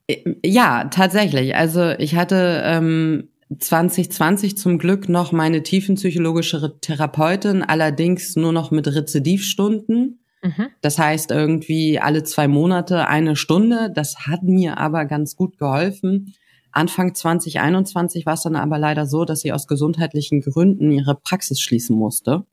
Äh, 0.07 0.35
Ja, 0.43 0.85
tatsächlich. 0.85 1.55
Also 1.55 1.91
ich 1.91 2.15
hatte 2.15 2.61
ähm, 2.65 3.29
2020 3.57 4.57
zum 4.57 4.79
Glück 4.79 5.09
noch 5.09 5.31
meine 5.31 5.63
tiefenpsychologische 5.63 6.79
Therapeutin, 6.81 7.61
allerdings 7.61 8.35
nur 8.35 8.51
noch 8.51 8.71
mit 8.71 8.87
Rezidivstunden. 8.87 10.22
Mhm. 10.43 10.67
Das 10.81 10.99
heißt 10.99 11.31
irgendwie 11.31 11.99
alle 11.99 12.23
zwei 12.23 12.47
Monate 12.47 13.07
eine 13.07 13.35
Stunde. 13.35 13.91
Das 13.93 14.27
hat 14.27 14.43
mir 14.43 14.77
aber 14.77 15.05
ganz 15.05 15.35
gut 15.35 15.57
geholfen. 15.57 16.35
Anfang 16.71 17.15
2021 17.15 18.25
war 18.25 18.33
es 18.33 18.41
dann 18.41 18.55
aber 18.55 18.77
leider 18.77 19.05
so, 19.05 19.25
dass 19.25 19.41
sie 19.41 19.53
aus 19.53 19.67
gesundheitlichen 19.67 20.41
Gründen 20.41 20.91
ihre 20.91 21.15
Praxis 21.15 21.61
schließen 21.61 21.95
musste. 21.95 22.45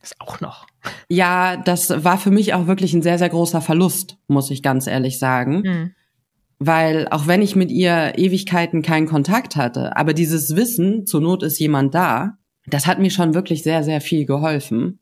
Das 0.00 0.14
auch 0.20 0.40
noch. 0.40 0.66
Ja, 1.08 1.56
das 1.56 2.04
war 2.04 2.18
für 2.18 2.30
mich 2.30 2.54
auch 2.54 2.66
wirklich 2.66 2.92
ein 2.94 3.02
sehr, 3.02 3.18
sehr 3.18 3.28
großer 3.28 3.60
Verlust, 3.60 4.18
muss 4.26 4.50
ich 4.50 4.62
ganz 4.62 4.86
ehrlich 4.86 5.18
sagen. 5.18 5.62
Hm. 5.64 5.94
Weil 6.58 7.06
auch 7.10 7.26
wenn 7.28 7.40
ich 7.40 7.54
mit 7.54 7.70
ihr 7.70 8.18
Ewigkeiten 8.18 8.82
keinen 8.82 9.06
Kontakt 9.06 9.54
hatte, 9.54 9.96
aber 9.96 10.12
dieses 10.12 10.56
Wissen, 10.56 11.06
zur 11.06 11.20
Not 11.20 11.44
ist 11.44 11.58
jemand 11.60 11.94
da, 11.94 12.38
das 12.66 12.86
hat 12.86 12.98
mir 12.98 13.10
schon 13.10 13.34
wirklich 13.34 13.62
sehr, 13.62 13.84
sehr 13.84 14.00
viel 14.00 14.26
geholfen. 14.26 15.00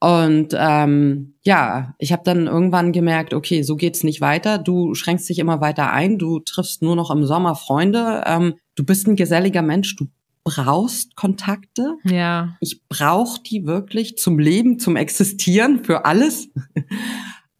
Und 0.00 0.54
ähm, 0.56 1.34
ja, 1.42 1.94
ich 1.98 2.12
habe 2.12 2.22
dann 2.24 2.46
irgendwann 2.46 2.92
gemerkt, 2.92 3.34
okay, 3.34 3.62
so 3.62 3.76
geht's 3.76 4.02
nicht 4.02 4.22
weiter. 4.22 4.56
Du 4.56 4.94
schränkst 4.94 5.28
dich 5.28 5.38
immer 5.38 5.60
weiter 5.60 5.92
ein, 5.92 6.18
du 6.18 6.40
triffst 6.40 6.82
nur 6.82 6.96
noch 6.96 7.10
im 7.10 7.26
Sommer 7.26 7.54
Freunde. 7.54 8.22
Ähm, 8.26 8.54
du 8.76 8.84
bist 8.84 9.06
ein 9.06 9.16
geselliger 9.16 9.60
Mensch, 9.60 9.96
du 9.96 10.06
brauchst 10.42 11.16
Kontakte. 11.16 11.96
Ja. 12.04 12.56
Ich 12.60 12.80
brauche 12.88 13.42
die 13.42 13.66
wirklich 13.66 14.16
zum 14.16 14.38
Leben, 14.38 14.78
zum 14.78 14.96
Existieren, 14.96 15.84
für 15.84 16.06
alles. 16.06 16.48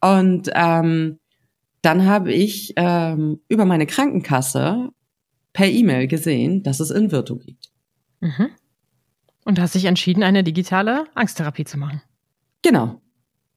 Und 0.01 0.49
ähm, 0.55 1.19
dann 1.83 2.05
habe 2.05 2.33
ich 2.33 2.73
ähm, 2.75 3.39
über 3.49 3.65
meine 3.65 3.85
Krankenkasse 3.85 4.89
per 5.53 5.67
E-Mail 5.67 6.07
gesehen, 6.07 6.63
dass 6.63 6.79
es 6.79 6.89
Invirtu 6.89 7.37
gibt. 7.37 7.69
Mhm. 8.19 8.49
Und 9.45 9.59
hast 9.59 9.75
dich 9.75 9.85
entschieden, 9.85 10.23
eine 10.23 10.43
digitale 10.43 11.05
Angsttherapie 11.13 11.65
zu 11.65 11.77
machen. 11.77 12.01
Genau. 12.61 13.01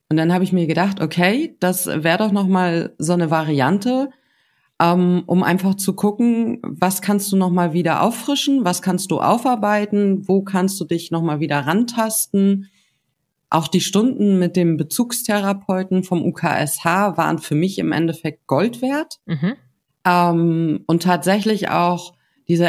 Und 0.09 0.17
dann 0.17 0.33
habe 0.33 0.45
ich 0.45 0.53
mir 0.53 0.67
gedacht, 0.67 1.01
okay, 1.01 1.57
das 1.61 1.87
wäre 1.87 2.19
doch 2.19 2.33
noch 2.33 2.47
mal 2.47 2.95
so 2.99 3.14
eine 3.14 3.31
Variante, 3.31 4.11
ähm, 4.81 5.23
um 5.27 5.43
einfach 5.43 5.77
zu 5.77 5.95
gucken, 5.95 6.61
was 6.62 7.01
kannst 7.01 7.33
du 7.33 7.37
noch 7.37 7.51
mal 7.51 7.73
wieder 7.73 8.03
auffrischen, 8.03 8.64
was 8.64 8.83
kannst 8.83 9.11
du 9.11 9.21
aufarbeiten, 9.21 10.29
wo 10.29 10.43
kannst 10.43 10.81
du 10.81 10.85
dich 10.85 11.11
noch 11.11 11.23
mal 11.23 11.40
wieder 11.40 11.61
rantasten. 11.61 12.71
Auch 13.51 13.69
die 13.69 13.81
Stunden 13.81 14.38
mit 14.38 14.57
dem 14.57 14.77
Bezugstherapeuten 14.77 16.03
vom 16.03 16.23
UKSH 16.25 16.85
waren 17.17 17.38
für 17.38 17.55
mich 17.55 17.79
im 17.79 17.93
Endeffekt 17.93 18.47
Gold 18.47 18.83
wert. 18.83 19.21
Mhm. 19.27 19.55
Ähm, 20.05 20.85
und 20.87 21.03
tatsächlich 21.03 21.71
auch 21.71 22.14
diese 22.49 22.69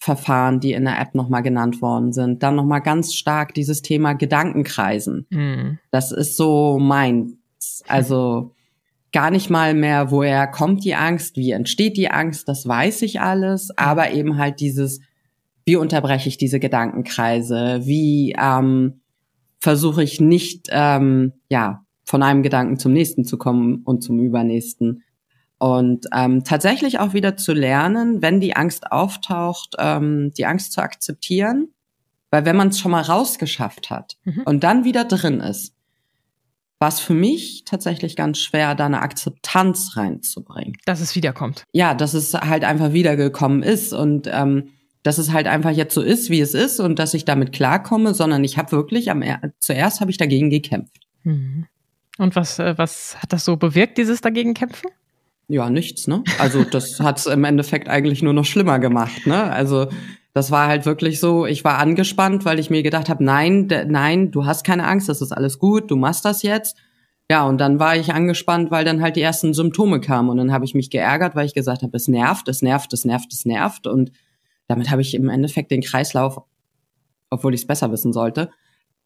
Entspannungsverfahren, 0.00 0.60
die 0.60 0.72
in 0.72 0.84
der 0.84 1.00
App 1.00 1.14
nochmal 1.14 1.42
genannt 1.42 1.82
worden 1.82 2.12
sind. 2.12 2.42
Dann 2.42 2.56
nochmal 2.56 2.80
ganz 2.80 3.14
stark 3.14 3.54
dieses 3.54 3.82
Thema 3.82 4.14
Gedankenkreisen. 4.14 5.26
Hm. 5.30 5.78
Das 5.90 6.12
ist 6.12 6.36
so 6.36 6.78
meins. 6.78 7.34
Also 7.86 8.54
gar 9.12 9.30
nicht 9.30 9.50
mal 9.50 9.74
mehr, 9.74 10.10
woher 10.10 10.46
kommt 10.46 10.84
die 10.84 10.94
Angst, 10.94 11.36
wie 11.36 11.50
entsteht 11.50 11.96
die 11.96 12.10
Angst, 12.10 12.48
das 12.48 12.66
weiß 12.66 13.02
ich 13.02 13.20
alles, 13.20 13.76
aber 13.76 14.12
eben 14.12 14.38
halt 14.38 14.60
dieses, 14.60 15.00
wie 15.64 15.76
unterbreche 15.76 16.28
ich 16.28 16.38
diese 16.38 16.60
Gedankenkreise, 16.60 17.80
wie 17.84 18.36
ähm, 18.40 19.00
versuche 19.58 20.02
ich 20.02 20.20
nicht, 20.20 20.68
ähm, 20.70 21.32
ja, 21.50 21.84
von 22.04 22.22
einem 22.22 22.42
Gedanken 22.42 22.78
zum 22.78 22.92
nächsten 22.92 23.24
zu 23.24 23.36
kommen 23.36 23.82
und 23.84 24.02
zum 24.02 24.18
übernächsten. 24.20 25.02
Und 25.60 26.06
ähm, 26.14 26.42
tatsächlich 26.42 26.98
auch 27.00 27.12
wieder 27.12 27.36
zu 27.36 27.52
lernen, 27.52 28.22
wenn 28.22 28.40
die 28.40 28.56
Angst 28.56 28.90
auftaucht, 28.90 29.76
ähm, 29.78 30.32
die 30.36 30.46
Angst 30.46 30.72
zu 30.72 30.80
akzeptieren. 30.80 31.68
Weil 32.30 32.46
wenn 32.46 32.56
man 32.56 32.68
es 32.68 32.78
schon 32.80 32.92
mal 32.92 33.02
rausgeschafft 33.02 33.90
hat 33.90 34.16
Mhm. 34.24 34.42
und 34.46 34.64
dann 34.64 34.84
wieder 34.84 35.04
drin 35.04 35.40
ist, 35.40 35.74
war 36.78 36.88
es 36.88 36.98
für 36.98 37.12
mich 37.12 37.64
tatsächlich 37.66 38.16
ganz 38.16 38.38
schwer, 38.38 38.74
da 38.74 38.86
eine 38.86 39.02
Akzeptanz 39.02 39.96
reinzubringen. 39.96 40.78
Dass 40.86 41.00
es 41.00 41.14
wiederkommt. 41.14 41.64
Ja, 41.72 41.92
dass 41.92 42.14
es 42.14 42.32
halt 42.32 42.64
einfach 42.64 42.94
wiedergekommen 42.94 43.62
ist 43.62 43.92
und 43.92 44.28
ähm, 44.32 44.70
dass 45.02 45.18
es 45.18 45.30
halt 45.30 45.46
einfach 45.46 45.72
jetzt 45.72 45.94
so 45.94 46.00
ist, 46.00 46.30
wie 46.30 46.40
es 46.40 46.54
ist 46.54 46.80
und 46.80 46.98
dass 46.98 47.12
ich 47.12 47.26
damit 47.26 47.52
klarkomme, 47.52 48.14
sondern 48.14 48.44
ich 48.44 48.56
habe 48.56 48.72
wirklich 48.72 49.10
am 49.10 49.22
zuerst 49.58 50.00
habe 50.00 50.10
ich 50.10 50.16
dagegen 50.16 50.48
gekämpft. 50.48 51.06
Mhm. 51.24 51.66
Und 52.16 52.34
was 52.34 52.58
äh, 52.58 52.78
was 52.78 53.16
hat 53.20 53.34
das 53.34 53.44
so 53.44 53.58
bewirkt, 53.58 53.98
dieses 53.98 54.22
dagegen 54.22 54.54
kämpfen? 54.54 54.88
Ja, 55.50 55.68
nichts, 55.68 56.06
ne? 56.06 56.22
Also 56.38 56.62
das 56.62 57.00
hat 57.00 57.18
es 57.18 57.26
im 57.26 57.42
Endeffekt 57.42 57.88
eigentlich 57.88 58.22
nur 58.22 58.32
noch 58.32 58.44
schlimmer 58.44 58.78
gemacht, 58.78 59.26
ne? 59.26 59.42
Also 59.50 59.88
das 60.32 60.52
war 60.52 60.68
halt 60.68 60.86
wirklich 60.86 61.18
so, 61.18 61.44
ich 61.44 61.64
war 61.64 61.78
angespannt, 61.78 62.44
weil 62.44 62.60
ich 62.60 62.70
mir 62.70 62.84
gedacht 62.84 63.08
habe, 63.08 63.24
nein, 63.24 63.66
nein, 63.88 64.30
du 64.30 64.46
hast 64.46 64.64
keine 64.64 64.86
Angst, 64.86 65.08
das 65.08 65.20
ist 65.20 65.32
alles 65.32 65.58
gut, 65.58 65.90
du 65.90 65.96
machst 65.96 66.24
das 66.24 66.42
jetzt. 66.44 66.76
Ja, 67.28 67.44
und 67.48 67.58
dann 67.58 67.80
war 67.80 67.96
ich 67.96 68.12
angespannt, 68.12 68.70
weil 68.70 68.84
dann 68.84 69.02
halt 69.02 69.16
die 69.16 69.22
ersten 69.22 69.52
Symptome 69.52 70.00
kamen 70.00 70.30
und 70.30 70.36
dann 70.36 70.52
habe 70.52 70.64
ich 70.64 70.74
mich 70.74 70.88
geärgert, 70.88 71.34
weil 71.34 71.46
ich 71.46 71.54
gesagt 71.54 71.82
habe, 71.82 71.96
es 71.96 72.06
nervt, 72.06 72.46
es 72.46 72.62
nervt, 72.62 72.92
es 72.92 73.04
nervt, 73.04 73.32
es 73.32 73.44
nervt 73.44 73.88
und 73.88 74.12
damit 74.68 74.88
habe 74.88 75.02
ich 75.02 75.14
im 75.14 75.28
Endeffekt 75.28 75.72
den 75.72 75.80
Kreislauf, 75.80 76.42
obwohl 77.28 77.54
ich 77.54 77.62
es 77.62 77.66
besser 77.66 77.90
wissen 77.90 78.12
sollte, 78.12 78.50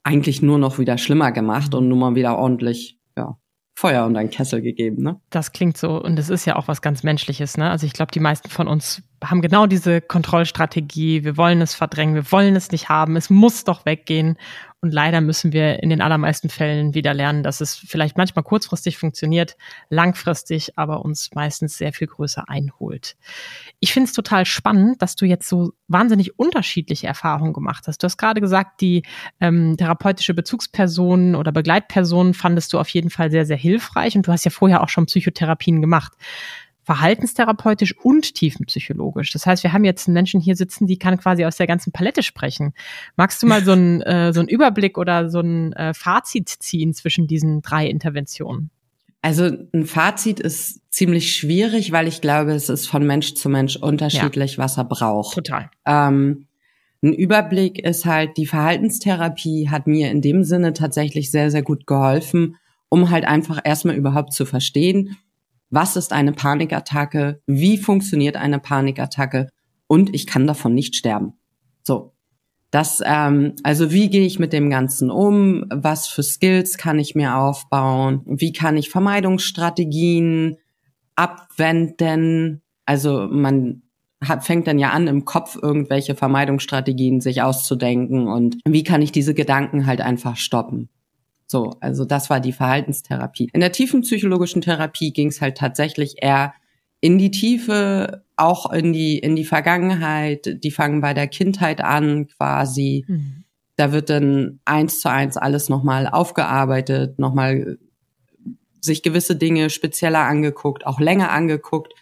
eigentlich 0.03 0.43
nur 0.43 0.59
noch 0.59 0.79
wieder 0.79 0.99
schlimmer 0.99 1.33
gemacht 1.33 1.75
und 1.75 1.89
nur 1.89 1.97
mal 1.97 2.15
wieder 2.15 2.37
ordentlich, 2.37 2.99
ja, 3.17 3.39
Feuer 3.77 4.07
und 4.07 4.17
einen 4.17 4.31
Kessel 4.31 4.63
gegeben, 4.63 5.03
ne? 5.03 5.21
Das 5.31 5.53
klingt 5.53 5.77
so 5.77 6.01
und 6.01 6.19
es 6.19 6.31
ist 6.31 6.45
ja 6.45 6.57
auch 6.57 6.69
was 6.69 6.81
ganz 6.81 7.03
Menschliches, 7.03 7.57
ne? 7.57 7.71
Also 7.71 7.87
ich 7.87 7.93
glaube, 7.93 8.13
die 8.13 8.21
meisten 8.21 8.49
von 8.49 8.69
uns 8.69 9.03
haben 9.23 9.43
genau 9.43 9.67
diese 9.67 10.01
Kontrollstrategie. 10.01 11.25
Wir 11.25 11.37
wollen 11.37 11.61
es 11.61 11.75
verdrängen, 11.75 12.15
wir 12.15 12.31
wollen 12.31 12.55
es 12.57 12.71
nicht 12.71 12.89
haben, 12.89 13.17
es 13.17 13.31
muss 13.31 13.65
doch 13.65 13.85
weggehen. 13.85 14.39
Und 14.81 14.93
leider 14.93 15.21
müssen 15.23 15.53
wir 15.53 15.83
in 15.83 15.89
den 15.89 16.03
allermeisten 16.03 16.51
Fällen 16.51 16.95
wieder 16.95 17.15
lernen, 17.15 17.43
dass 17.43 17.63
es 17.63 17.75
vielleicht 17.75 18.19
manchmal 18.19 18.43
kurzfristig 18.43 18.99
funktioniert, 18.99 19.57
langfristig 19.89 20.79
aber 20.79 21.05
uns 21.05 21.31
meistens 21.35 21.79
sehr 21.79 21.93
viel 21.93 22.07
größer 22.07 22.49
einholt. 22.49 23.17
Ich 23.81 23.93
finde 23.93 24.09
es 24.09 24.15
total 24.15 24.47
spannend, 24.47 25.03
dass 25.03 25.17
du 25.17 25.27
jetzt 25.27 25.49
so 25.49 25.73
wahnsinnig 25.89 26.39
unterschiedliche 26.39 27.07
Erfahrungen 27.07 27.53
gemacht 27.53 27.85
hast. 27.87 28.03
Du 28.03 28.07
hast 28.07 28.17
gerade 28.17 28.41
gesagt, 28.41 28.81
die 28.81 29.03
ähm, 29.41 29.77
therapeutische 29.77 30.35
Bezugsperson 30.35 31.35
oder 31.35 31.53
Begleitperson 31.53 32.35
fandest 32.35 32.73
du 32.73 32.79
auf 32.79 32.89
jeden 32.89 33.11
Fall 33.11 33.31
sehr, 33.31 33.47
sehr 33.47 33.57
hilfreich 33.57 34.17
und 34.17 34.27
du 34.27 34.33
hast 34.33 34.45
ja 34.45 34.51
vorher 34.51 34.83
auch 34.83 34.89
schon 34.89 35.07
Psychotherapien 35.07 35.81
gemacht 35.81 36.13
verhaltenstherapeutisch 36.85 37.97
und 37.99 38.35
tiefenpsychologisch. 38.35 39.33
Das 39.33 39.47
heißt, 39.47 39.63
wir 39.63 39.73
haben 39.73 39.85
jetzt 39.85 40.07
einen 40.07 40.15
Menschen 40.15 40.41
hier 40.41 40.55
sitzen, 40.55 40.87
die 40.87 40.99
kann 40.99 41.19
quasi 41.19 41.45
aus 41.45 41.57
der 41.57 41.67
ganzen 41.67 41.93
Palette 41.93 42.23
sprechen. 42.23 42.75
Magst 43.17 43.43
du 43.43 43.47
mal 43.47 43.65
so 43.65 43.73
einen, 43.73 44.03
äh, 44.03 44.33
so 44.33 44.41
einen 44.41 44.49
Überblick 44.49 44.99
oder 44.99 45.31
so 45.31 45.41
ein 45.41 45.73
äh, 45.73 45.95
Fazit 45.95 46.49
ziehen 46.49 46.93
zwischen 46.93 47.27
diesen 47.27 47.63
drei 47.63 47.87
Interventionen? 47.87 48.71
Also 49.25 49.51
ein 49.73 49.87
Fazit 49.87 50.39
ist 50.39 50.83
ziemlich 50.91 51.35
schwierig, 51.35 51.93
weil 51.93 52.09
ich 52.09 52.21
glaube, 52.21 52.53
es 52.53 52.69
ist 52.69 52.87
von 52.87 53.07
Mensch 53.07 53.33
zu 53.33 53.49
Mensch 53.49 53.75
unterschiedlich, 53.77 54.57
ja. 54.57 54.59
was 54.59 54.77
er 54.77 54.85
braucht. 54.85 55.35
Total. 55.35 55.71
Ähm, 55.87 56.47
ein 57.03 57.15
Überblick 57.15 57.79
ist 57.79 58.05
halt, 58.05 58.37
die 58.37 58.45
Verhaltenstherapie 58.45 59.71
hat 59.71 59.87
mir 59.87 60.11
in 60.11 60.21
dem 60.21 60.45
Sinne 60.45 60.75
tatsächlich 60.75 61.31
sehr, 61.31 61.51
sehr 61.51 61.63
gut 61.63 61.87
geholfen, 61.87 62.57
um 62.91 63.09
halt 63.09 63.25
einfach 63.25 63.63
erstmal 63.65 63.97
überhaupt 63.97 64.35
zu 64.35 64.45
verstehen, 64.45 65.17
was 65.71 65.97
ist 65.97 66.13
eine 66.13 66.33
Panikattacke, 66.33 67.41
wie 67.47 67.79
funktioniert 67.79 68.37
eine 68.37 68.59
Panikattacke 68.59 69.49
und 69.87 70.15
ich 70.15 70.27
kann 70.27 70.47
davon 70.47 70.75
nicht 70.75 70.97
sterben. 70.97 71.33
So. 71.83 72.14
Das, 72.75 73.01
ähm, 73.07 73.55
also 73.63 73.93
wie 73.93 74.11
gehe 74.11 74.27
ich 74.27 74.41
mit 74.41 74.53
dem 74.53 74.69
Ganzen 74.69 75.09
um? 75.09 75.65
Was 75.71 76.09
für 76.09 76.25
Skills 76.25 76.77
kann 76.77 76.99
ich 76.99 77.15
mir 77.15 77.37
aufbauen? 77.37 78.23
Wie 78.27 78.53
kann 78.53 78.77
ich 78.77 78.91
Vermeidungsstrategien 78.91 80.57
abwenden? 81.15 82.63
Also 82.85 83.29
man 83.31 83.83
hat, 84.21 84.43
fängt 84.43 84.67
dann 84.67 84.81
ja 84.81 84.91
an, 84.91 85.07
im 85.07 85.25
Kopf 85.25 85.57
irgendwelche 85.63 86.17
Vermeidungsstrategien 86.17 87.21
sich 87.21 87.43
auszudenken 87.43 88.27
und 88.27 88.57
wie 88.67 88.83
kann 88.83 89.03
ich 89.03 89.13
diese 89.13 89.35
Gedanken 89.35 89.87
halt 89.87 90.01
einfach 90.01 90.37
stoppen? 90.37 90.89
So, 91.47 91.77
also 91.79 92.05
das 92.05 92.29
war 92.29 92.41
die 92.41 92.51
Verhaltenstherapie. 92.51 93.51
In 93.53 93.61
der 93.61 93.71
tiefen 93.71 94.01
psychologischen 94.01 94.63
Therapie 94.63 95.13
ging 95.13 95.29
es 95.29 95.41
halt 95.41 95.59
tatsächlich 95.59 96.17
eher 96.23 96.55
in 97.01 97.19
die 97.19 97.31
Tiefe, 97.31 98.24
auch 98.37 98.73
in 98.73 98.93
die 98.93 99.19
in 99.19 99.37
die 99.37 99.45
Vergangenheit. 99.45 100.63
Die 100.63 100.71
fangen 100.71 101.01
bei 101.01 101.15
der 101.15 101.29
Kindheit 101.29 101.81
an, 101.81 102.27
quasi. 102.29 103.05
Mhm. 103.07 103.45
Da 103.77 103.93
wird 103.93 104.11
dann 104.11 104.61
eins 104.65 105.01
zu 105.01 105.11
eins 105.11 105.37
alles 105.37 105.69
nochmal 105.69 106.07
aufgearbeitet, 106.07 107.19
nochmal 107.19 107.79
sich 108.81 109.03
gewisse 109.03 109.37
Dinge 109.37 109.71
spezieller 109.71 110.21
angeguckt, 110.21 110.87
auch 110.87 111.01
länger 111.01 111.31
angeguckt. 111.31 111.95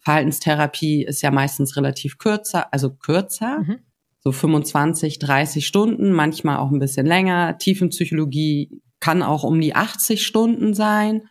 Verhaltenstherapie 0.00 1.04
ist 1.04 1.22
ja 1.22 1.30
meistens 1.30 1.76
relativ 1.76 2.18
kürzer, 2.18 2.72
also 2.72 2.90
kürzer. 2.90 3.60
Mhm 3.60 3.78
so 4.22 4.30
25, 4.30 5.18
30 5.18 5.66
Stunden, 5.66 6.12
manchmal 6.12 6.58
auch 6.58 6.70
ein 6.70 6.78
bisschen 6.78 7.06
länger. 7.06 7.58
Tiefenpsychologie 7.58 8.80
kann 9.00 9.22
auch 9.22 9.42
um 9.42 9.60
die 9.60 9.74
80 9.74 10.24
Stunden 10.24 10.74
sein. 10.74 11.22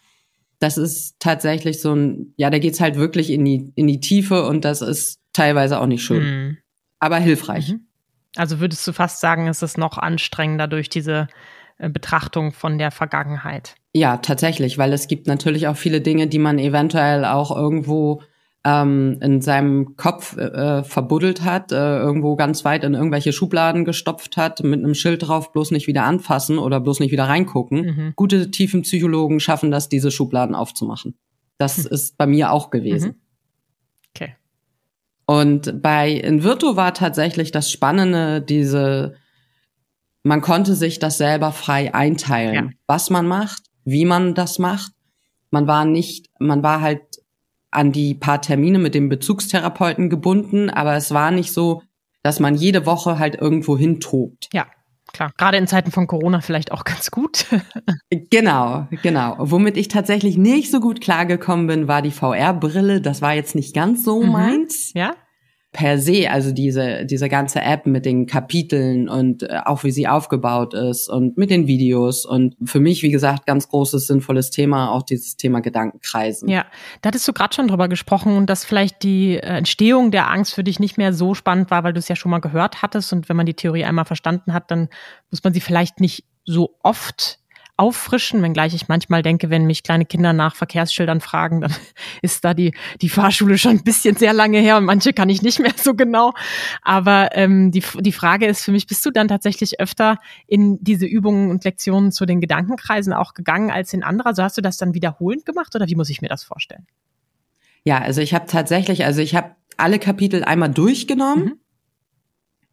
Das 0.61 0.77
ist 0.77 1.15
tatsächlich 1.19 1.81
so 1.81 1.93
ein, 1.93 2.33
ja, 2.37 2.49
da 2.49 2.59
geht's 2.59 2.79
halt 2.79 2.95
wirklich 2.95 3.29
in 3.31 3.43
die, 3.43 3.73
in 3.75 3.87
die 3.87 3.99
Tiefe 3.99 4.45
und 4.45 4.63
das 4.63 4.81
ist 4.81 5.19
teilweise 5.33 5.79
auch 5.79 5.87
nicht 5.87 6.03
schön. 6.03 6.23
Mhm. 6.23 6.57
Aber 6.99 7.17
hilfreich. 7.17 7.73
Mhm. 7.73 7.87
Also 8.35 8.59
würdest 8.61 8.87
du 8.87 8.93
fast 8.93 9.19
sagen, 9.19 9.47
es 9.47 9.61
ist 9.61 9.77
noch 9.77 9.97
anstrengender 9.97 10.67
durch 10.67 10.87
diese 10.87 11.27
äh, 11.77 11.89
Betrachtung 11.89 12.53
von 12.53 12.77
der 12.77 12.91
Vergangenheit. 12.91 13.75
Ja, 13.93 14.17
tatsächlich, 14.17 14.77
weil 14.77 14.93
es 14.93 15.07
gibt 15.07 15.27
natürlich 15.27 15.67
auch 15.67 15.75
viele 15.75 15.99
Dinge, 15.99 16.27
die 16.27 16.39
man 16.39 16.59
eventuell 16.59 17.25
auch 17.25 17.53
irgendwo 17.53 18.21
ähm, 18.63 19.17
in 19.21 19.41
seinem 19.41 19.95
Kopf 19.95 20.37
äh, 20.37 20.83
verbuddelt 20.83 21.43
hat, 21.43 21.71
äh, 21.71 21.97
irgendwo 21.97 22.35
ganz 22.35 22.63
weit 22.63 22.83
in 22.83 22.93
irgendwelche 22.93 23.33
Schubladen 23.33 23.85
gestopft 23.85 24.37
hat, 24.37 24.63
mit 24.63 24.83
einem 24.83 24.93
Schild 24.93 25.27
drauf, 25.27 25.51
bloß 25.51 25.71
nicht 25.71 25.87
wieder 25.87 26.03
anfassen 26.03 26.59
oder 26.59 26.79
bloß 26.79 26.99
nicht 26.99 27.11
wieder 27.11 27.23
reingucken. 27.23 27.81
Mhm. 27.81 28.13
Gute 28.15 28.51
Tiefenpsychologen 28.51 29.39
schaffen 29.39 29.71
das, 29.71 29.89
diese 29.89 30.11
Schubladen 30.11 30.53
aufzumachen. 30.53 31.15
Das 31.57 31.77
mhm. 31.79 31.91
ist 31.91 32.17
bei 32.17 32.27
mir 32.27 32.51
auch 32.51 32.69
gewesen. 32.69 33.09
Mhm. 33.09 33.15
Okay. 34.13 34.35
Und 35.25 35.81
bei 35.81 36.11
Invirtu 36.11 36.75
war 36.75 36.93
tatsächlich 36.93 37.51
das 37.51 37.71
Spannende, 37.71 38.41
diese, 38.41 39.15
man 40.21 40.41
konnte 40.41 40.75
sich 40.75 40.99
das 40.99 41.17
selber 41.17 41.51
frei 41.51 41.95
einteilen, 41.95 42.53
ja. 42.53 42.69
was 42.85 43.09
man 43.09 43.27
macht, 43.27 43.63
wie 43.85 44.05
man 44.05 44.35
das 44.35 44.59
macht. 44.59 44.91
Man 45.49 45.67
war 45.67 45.85
nicht, 45.85 46.29
man 46.39 46.61
war 46.61 46.81
halt 46.81 47.01
an 47.71 47.91
die 47.91 48.13
paar 48.13 48.41
Termine 48.41 48.79
mit 48.79 48.93
dem 48.93 49.09
Bezugstherapeuten 49.09 50.09
gebunden, 50.09 50.69
aber 50.69 50.95
es 50.95 51.13
war 51.13 51.31
nicht 51.31 51.53
so, 51.53 51.81
dass 52.23 52.39
man 52.39 52.55
jede 52.55 52.85
Woche 52.85 53.17
halt 53.17 53.35
irgendwo 53.35 53.77
hintobt. 53.77 54.49
Ja, 54.53 54.67
klar. 55.11 55.31
Gerade 55.37 55.57
in 55.57 55.67
Zeiten 55.67 55.91
von 55.91 56.05
Corona 56.05 56.41
vielleicht 56.41 56.71
auch 56.71 56.83
ganz 56.83 57.09
gut. 57.09 57.47
genau, 58.29 58.87
genau. 59.01 59.35
Womit 59.39 59.77
ich 59.77 59.87
tatsächlich 59.87 60.37
nicht 60.37 60.69
so 60.69 60.79
gut 60.79 61.01
klargekommen 61.01 61.67
bin, 61.67 61.87
war 61.87 62.01
die 62.01 62.11
VR-Brille. 62.11 63.01
Das 63.01 63.21
war 63.21 63.33
jetzt 63.33 63.55
nicht 63.55 63.73
ganz 63.73 64.03
so 64.03 64.21
mhm. 64.21 64.31
meins. 64.31 64.91
Ja 64.93 65.15
per 65.71 65.99
se, 65.99 66.29
also 66.29 66.51
diese, 66.51 67.05
diese 67.05 67.29
ganze 67.29 67.61
App 67.61 67.85
mit 67.85 68.05
den 68.05 68.25
Kapiteln 68.25 69.07
und 69.07 69.43
äh, 69.43 69.61
auch 69.63 69.85
wie 69.85 69.91
sie 69.91 70.07
aufgebaut 70.07 70.73
ist 70.73 71.07
und 71.07 71.37
mit 71.37 71.49
den 71.49 71.65
Videos 71.65 72.25
und 72.25 72.55
für 72.65 72.81
mich, 72.81 73.03
wie 73.03 73.11
gesagt, 73.11 73.45
ganz 73.45 73.69
großes, 73.69 74.07
sinnvolles 74.07 74.49
Thema, 74.49 74.91
auch 74.91 75.03
dieses 75.03 75.37
Thema 75.37 75.61
Gedankenkreisen. 75.61 76.49
Ja, 76.49 76.65
da 77.01 77.07
hattest 77.07 77.27
du 77.27 77.31
gerade 77.31 77.55
schon 77.55 77.69
drüber 77.69 77.87
gesprochen 77.87 78.35
und 78.35 78.49
dass 78.49 78.65
vielleicht 78.65 79.03
die 79.03 79.37
äh, 79.37 79.57
Entstehung 79.57 80.11
der 80.11 80.29
Angst 80.29 80.53
für 80.53 80.63
dich 80.63 80.79
nicht 80.79 80.97
mehr 80.97 81.13
so 81.13 81.33
spannend 81.35 81.71
war, 81.71 81.85
weil 81.85 81.93
du 81.93 81.99
es 81.99 82.09
ja 82.09 82.17
schon 82.17 82.31
mal 82.31 82.39
gehört 82.39 82.81
hattest 82.81 83.13
und 83.13 83.29
wenn 83.29 83.37
man 83.37 83.45
die 83.45 83.53
Theorie 83.53 83.85
einmal 83.85 84.05
verstanden 84.05 84.53
hat, 84.53 84.71
dann 84.71 84.89
muss 85.29 85.43
man 85.43 85.53
sie 85.53 85.61
vielleicht 85.61 86.01
nicht 86.01 86.25
so 86.43 86.75
oft 86.83 87.40
auffrischen, 87.77 88.41
wenngleich 88.41 88.73
ich 88.73 88.87
manchmal 88.87 89.23
denke, 89.23 89.49
wenn 89.49 89.65
mich 89.65 89.83
kleine 89.83 90.05
Kinder 90.05 90.33
nach 90.33 90.55
Verkehrsschildern 90.55 91.21
fragen, 91.21 91.61
dann 91.61 91.73
ist 92.21 92.43
da 92.43 92.53
die, 92.53 92.73
die 93.01 93.09
Fahrschule 93.09 93.57
schon 93.57 93.71
ein 93.71 93.83
bisschen 93.83 94.15
sehr 94.15 94.33
lange 94.33 94.59
her 94.59 94.77
und 94.77 94.85
manche 94.85 95.13
kann 95.13 95.29
ich 95.29 95.41
nicht 95.41 95.59
mehr 95.59 95.73
so 95.75 95.93
genau. 95.93 96.33
Aber 96.81 97.29
ähm, 97.33 97.71
die, 97.71 97.83
die 97.99 98.11
Frage 98.11 98.45
ist 98.45 98.63
für 98.63 98.71
mich, 98.71 98.87
bist 98.87 99.05
du 99.05 99.11
dann 99.11 99.27
tatsächlich 99.27 99.79
öfter 99.79 100.17
in 100.47 100.77
diese 100.83 101.05
Übungen 101.05 101.49
und 101.49 101.63
Lektionen 101.63 102.11
zu 102.11 102.25
den 102.25 102.41
Gedankenkreisen 102.41 103.13
auch 103.13 103.33
gegangen 103.33 103.71
als 103.71 103.93
in 103.93 104.03
andere? 104.03 104.29
Also 104.29 104.43
hast 104.43 104.57
du 104.57 104.61
das 104.61 104.77
dann 104.77 104.93
wiederholend 104.93 105.45
gemacht 105.45 105.75
oder 105.75 105.87
wie 105.87 105.95
muss 105.95 106.09
ich 106.09 106.21
mir 106.21 106.29
das 106.29 106.43
vorstellen? 106.43 106.85
Ja, 107.83 107.99
also 107.99 108.21
ich 108.21 108.33
habe 108.33 108.45
tatsächlich, 108.45 109.05
also 109.05 109.21
ich 109.21 109.35
habe 109.35 109.55
alle 109.77 109.99
Kapitel 109.99 110.43
einmal 110.43 110.69
durchgenommen 110.69 111.45
mhm. 111.45 111.59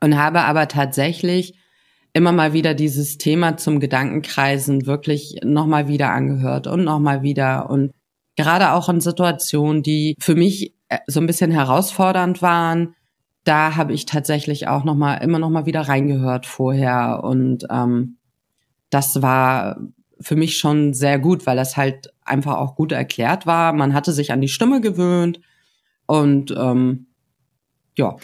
und 0.00 0.16
habe 0.16 0.42
aber 0.42 0.68
tatsächlich 0.68 1.54
immer 2.18 2.32
mal 2.32 2.52
wieder 2.52 2.74
dieses 2.74 3.16
Thema 3.16 3.56
zum 3.56 3.78
Gedankenkreisen 3.78 4.86
wirklich 4.86 5.36
nochmal 5.44 5.86
wieder 5.88 6.10
angehört 6.10 6.66
und 6.66 6.84
nochmal 6.84 7.22
wieder 7.22 7.70
und 7.70 7.92
gerade 8.36 8.72
auch 8.72 8.88
in 8.88 9.00
Situationen, 9.00 9.82
die 9.82 10.16
für 10.18 10.34
mich 10.34 10.74
äh, 10.88 10.98
so 11.06 11.20
ein 11.20 11.26
bisschen 11.26 11.52
herausfordernd 11.52 12.42
waren, 12.42 12.96
da 13.44 13.76
habe 13.76 13.92
ich 13.92 14.04
tatsächlich 14.04 14.66
auch 14.66 14.82
noch 14.84 14.96
mal 14.96 15.14
immer 15.18 15.38
noch 15.38 15.48
mal 15.48 15.64
wieder 15.64 15.82
reingehört 15.82 16.44
vorher 16.44 17.22
und 17.22 17.64
ähm, 17.70 18.18
das 18.90 19.22
war 19.22 19.78
für 20.20 20.34
mich 20.34 20.58
schon 20.58 20.94
sehr 20.94 21.20
gut, 21.20 21.46
weil 21.46 21.56
das 21.56 21.76
halt 21.76 22.12
einfach 22.24 22.56
auch 22.56 22.74
gut 22.74 22.90
erklärt 22.90 23.46
war. 23.46 23.72
Man 23.72 23.94
hatte 23.94 24.12
sich 24.12 24.32
an 24.32 24.40
die 24.40 24.48
Stimme 24.48 24.80
gewöhnt 24.80 25.40
und 26.06 26.50
ähm, 26.50 27.06
ja. 27.96 28.16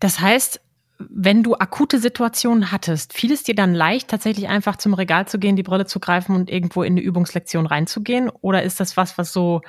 Das 0.00 0.20
heißt, 0.20 0.60
wenn 0.98 1.42
du 1.42 1.54
akute 1.54 1.98
Situationen 1.98 2.72
hattest, 2.72 3.12
fiel 3.12 3.32
es 3.32 3.42
dir 3.42 3.54
dann 3.54 3.74
leicht, 3.74 4.08
tatsächlich 4.08 4.48
einfach 4.48 4.76
zum 4.76 4.94
Regal 4.94 5.26
zu 5.28 5.38
gehen, 5.38 5.56
die 5.56 5.62
Brille 5.62 5.86
zu 5.86 6.00
greifen 6.00 6.34
und 6.34 6.50
irgendwo 6.50 6.82
in 6.82 6.94
eine 6.94 7.00
Übungslektion 7.00 7.66
reinzugehen? 7.66 8.30
Oder 8.40 8.62
ist 8.62 8.80
das 8.80 8.96
was, 8.96 9.18
was 9.18 9.32
so 9.32 9.60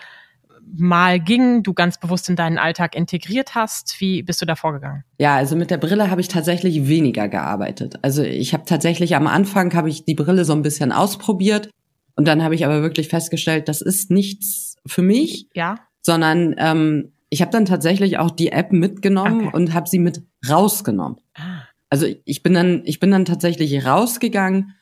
mal 0.75 1.19
ging, 1.19 1.63
du 1.63 1.73
ganz 1.73 1.99
bewusst 1.99 2.29
in 2.29 2.35
deinen 2.35 2.57
Alltag 2.57 2.95
integriert 2.95 3.55
hast? 3.55 3.99
Wie 3.99 4.23
bist 4.23 4.41
du 4.41 4.45
da 4.45 4.55
vorgegangen? 4.55 5.03
Ja, 5.17 5.35
also 5.35 5.55
mit 5.55 5.71
der 5.71 5.77
Brille 5.77 6.09
habe 6.09 6.21
ich 6.21 6.27
tatsächlich 6.27 6.87
weniger 6.87 7.27
gearbeitet. 7.27 7.95
Also 8.01 8.23
ich 8.23 8.53
habe 8.53 8.65
tatsächlich 8.65 9.15
am 9.15 9.27
Anfang 9.27 9.73
habe 9.73 9.89
ich 9.89 10.05
die 10.05 10.15
Brille 10.15 10.45
so 10.45 10.53
ein 10.53 10.61
bisschen 10.61 10.91
ausprobiert 10.91 11.69
und 12.15 12.27
dann 12.27 12.43
habe 12.43 12.55
ich 12.55 12.65
aber 12.65 12.81
wirklich 12.81 13.07
festgestellt, 13.07 13.69
das 13.69 13.81
ist 13.81 14.11
nichts 14.11 14.75
für 14.85 15.01
mich. 15.01 15.47
Ja. 15.53 15.75
Sondern 16.01 16.55
ähm, 16.57 17.11
ich 17.29 17.41
habe 17.41 17.51
dann 17.51 17.65
tatsächlich 17.65 18.17
auch 18.17 18.31
die 18.31 18.51
App 18.51 18.71
mitgenommen 18.71 19.47
okay. 19.47 19.55
und 19.55 19.73
habe 19.73 19.89
sie 19.89 19.99
mit 19.99 20.23
rausgenommen. 20.49 21.17
Ah. 21.35 21.61
Also 21.89 22.07
ich 22.25 22.43
bin 22.43 22.53
dann, 22.53 22.81
ich 22.85 22.99
bin 22.99 23.11
dann 23.11 23.25
tatsächlich 23.25 23.85
rausgegangen. 23.85 24.73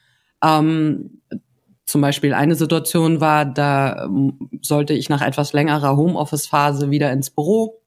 Ähm, 0.44 1.22
zum 1.86 2.02
Beispiel 2.02 2.34
eine 2.34 2.56
Situation 2.56 3.22
war, 3.22 3.46
da 3.46 4.06
ähm, 4.06 4.50
sollte 4.62 4.94
ich 4.94 5.10
nach 5.10 5.22
etwas 5.22 5.54
längerer 5.54 5.98
Homeoffice-Phase 5.98 6.90
wieder 6.90 7.12
ins 7.12 7.30
Büro. 7.30 7.82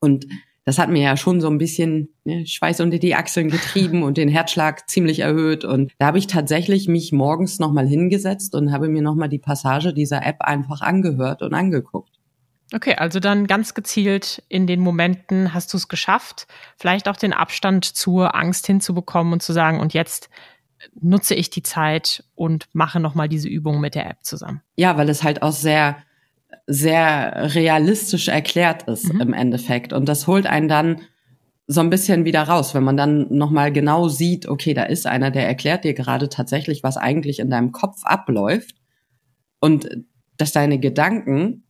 Und 0.00 0.26
das 0.64 0.78
hat 0.78 0.88
mir 0.88 1.02
ja 1.02 1.16
schon 1.16 1.40
so 1.40 1.48
ein 1.48 1.58
bisschen 1.58 2.08
ne, 2.24 2.46
Schweiß 2.46 2.80
unter 2.80 2.98
die 2.98 3.14
Achseln 3.14 3.50
getrieben 3.50 4.02
und 4.02 4.16
den 4.16 4.28
Herzschlag 4.28 4.88
ziemlich 4.88 5.20
erhöht. 5.20 5.64
Und 5.64 5.92
da 5.98 6.06
habe 6.06 6.18
ich 6.18 6.26
tatsächlich 6.26 6.88
mich 6.88 7.12
morgens 7.12 7.58
nochmal 7.58 7.86
hingesetzt 7.86 8.54
und 8.54 8.72
habe 8.72 8.88
mir 8.88 9.02
nochmal 9.02 9.28
die 9.28 9.38
Passage 9.38 9.92
dieser 9.92 10.26
App 10.26 10.40
einfach 10.40 10.80
angehört 10.80 11.42
und 11.42 11.54
angeguckt. 11.54 12.15
Okay, 12.72 12.94
also 12.96 13.20
dann 13.20 13.46
ganz 13.46 13.74
gezielt 13.74 14.42
in 14.48 14.66
den 14.66 14.80
Momenten 14.80 15.54
hast 15.54 15.72
du 15.72 15.76
es 15.76 15.88
geschafft, 15.88 16.48
vielleicht 16.76 17.08
auch 17.08 17.16
den 17.16 17.32
Abstand 17.32 17.84
zur 17.84 18.34
Angst 18.34 18.66
hinzubekommen 18.66 19.32
und 19.32 19.42
zu 19.42 19.52
sagen, 19.52 19.78
und 19.78 19.94
jetzt 19.94 20.28
nutze 21.00 21.34
ich 21.34 21.50
die 21.50 21.62
Zeit 21.62 22.24
und 22.34 22.66
mache 22.72 23.00
nochmal 23.00 23.28
diese 23.28 23.48
Übung 23.48 23.80
mit 23.80 23.94
der 23.94 24.08
App 24.10 24.24
zusammen. 24.24 24.62
Ja, 24.76 24.96
weil 24.96 25.08
es 25.08 25.22
halt 25.22 25.42
auch 25.42 25.52
sehr, 25.52 25.96
sehr 26.66 27.54
realistisch 27.54 28.28
erklärt 28.28 28.82
ist 28.84 29.12
mhm. 29.12 29.20
im 29.20 29.32
Endeffekt. 29.32 29.92
Und 29.92 30.08
das 30.08 30.26
holt 30.26 30.46
einen 30.46 30.68
dann 30.68 31.00
so 31.68 31.80
ein 31.80 31.90
bisschen 31.90 32.24
wieder 32.24 32.42
raus, 32.42 32.74
wenn 32.74 32.84
man 32.84 32.96
dann 32.96 33.26
nochmal 33.30 33.72
genau 33.72 34.08
sieht, 34.08 34.46
okay, 34.46 34.74
da 34.74 34.84
ist 34.84 35.06
einer, 35.06 35.30
der 35.30 35.46
erklärt 35.46 35.84
dir 35.84 35.94
gerade 35.94 36.28
tatsächlich, 36.28 36.82
was 36.82 36.96
eigentlich 36.96 37.38
in 37.38 37.50
deinem 37.50 37.72
Kopf 37.72 38.04
abläuft. 38.04 38.76
Und 39.60 39.88
dass 40.36 40.52
deine 40.52 40.78
Gedanken 40.78 41.64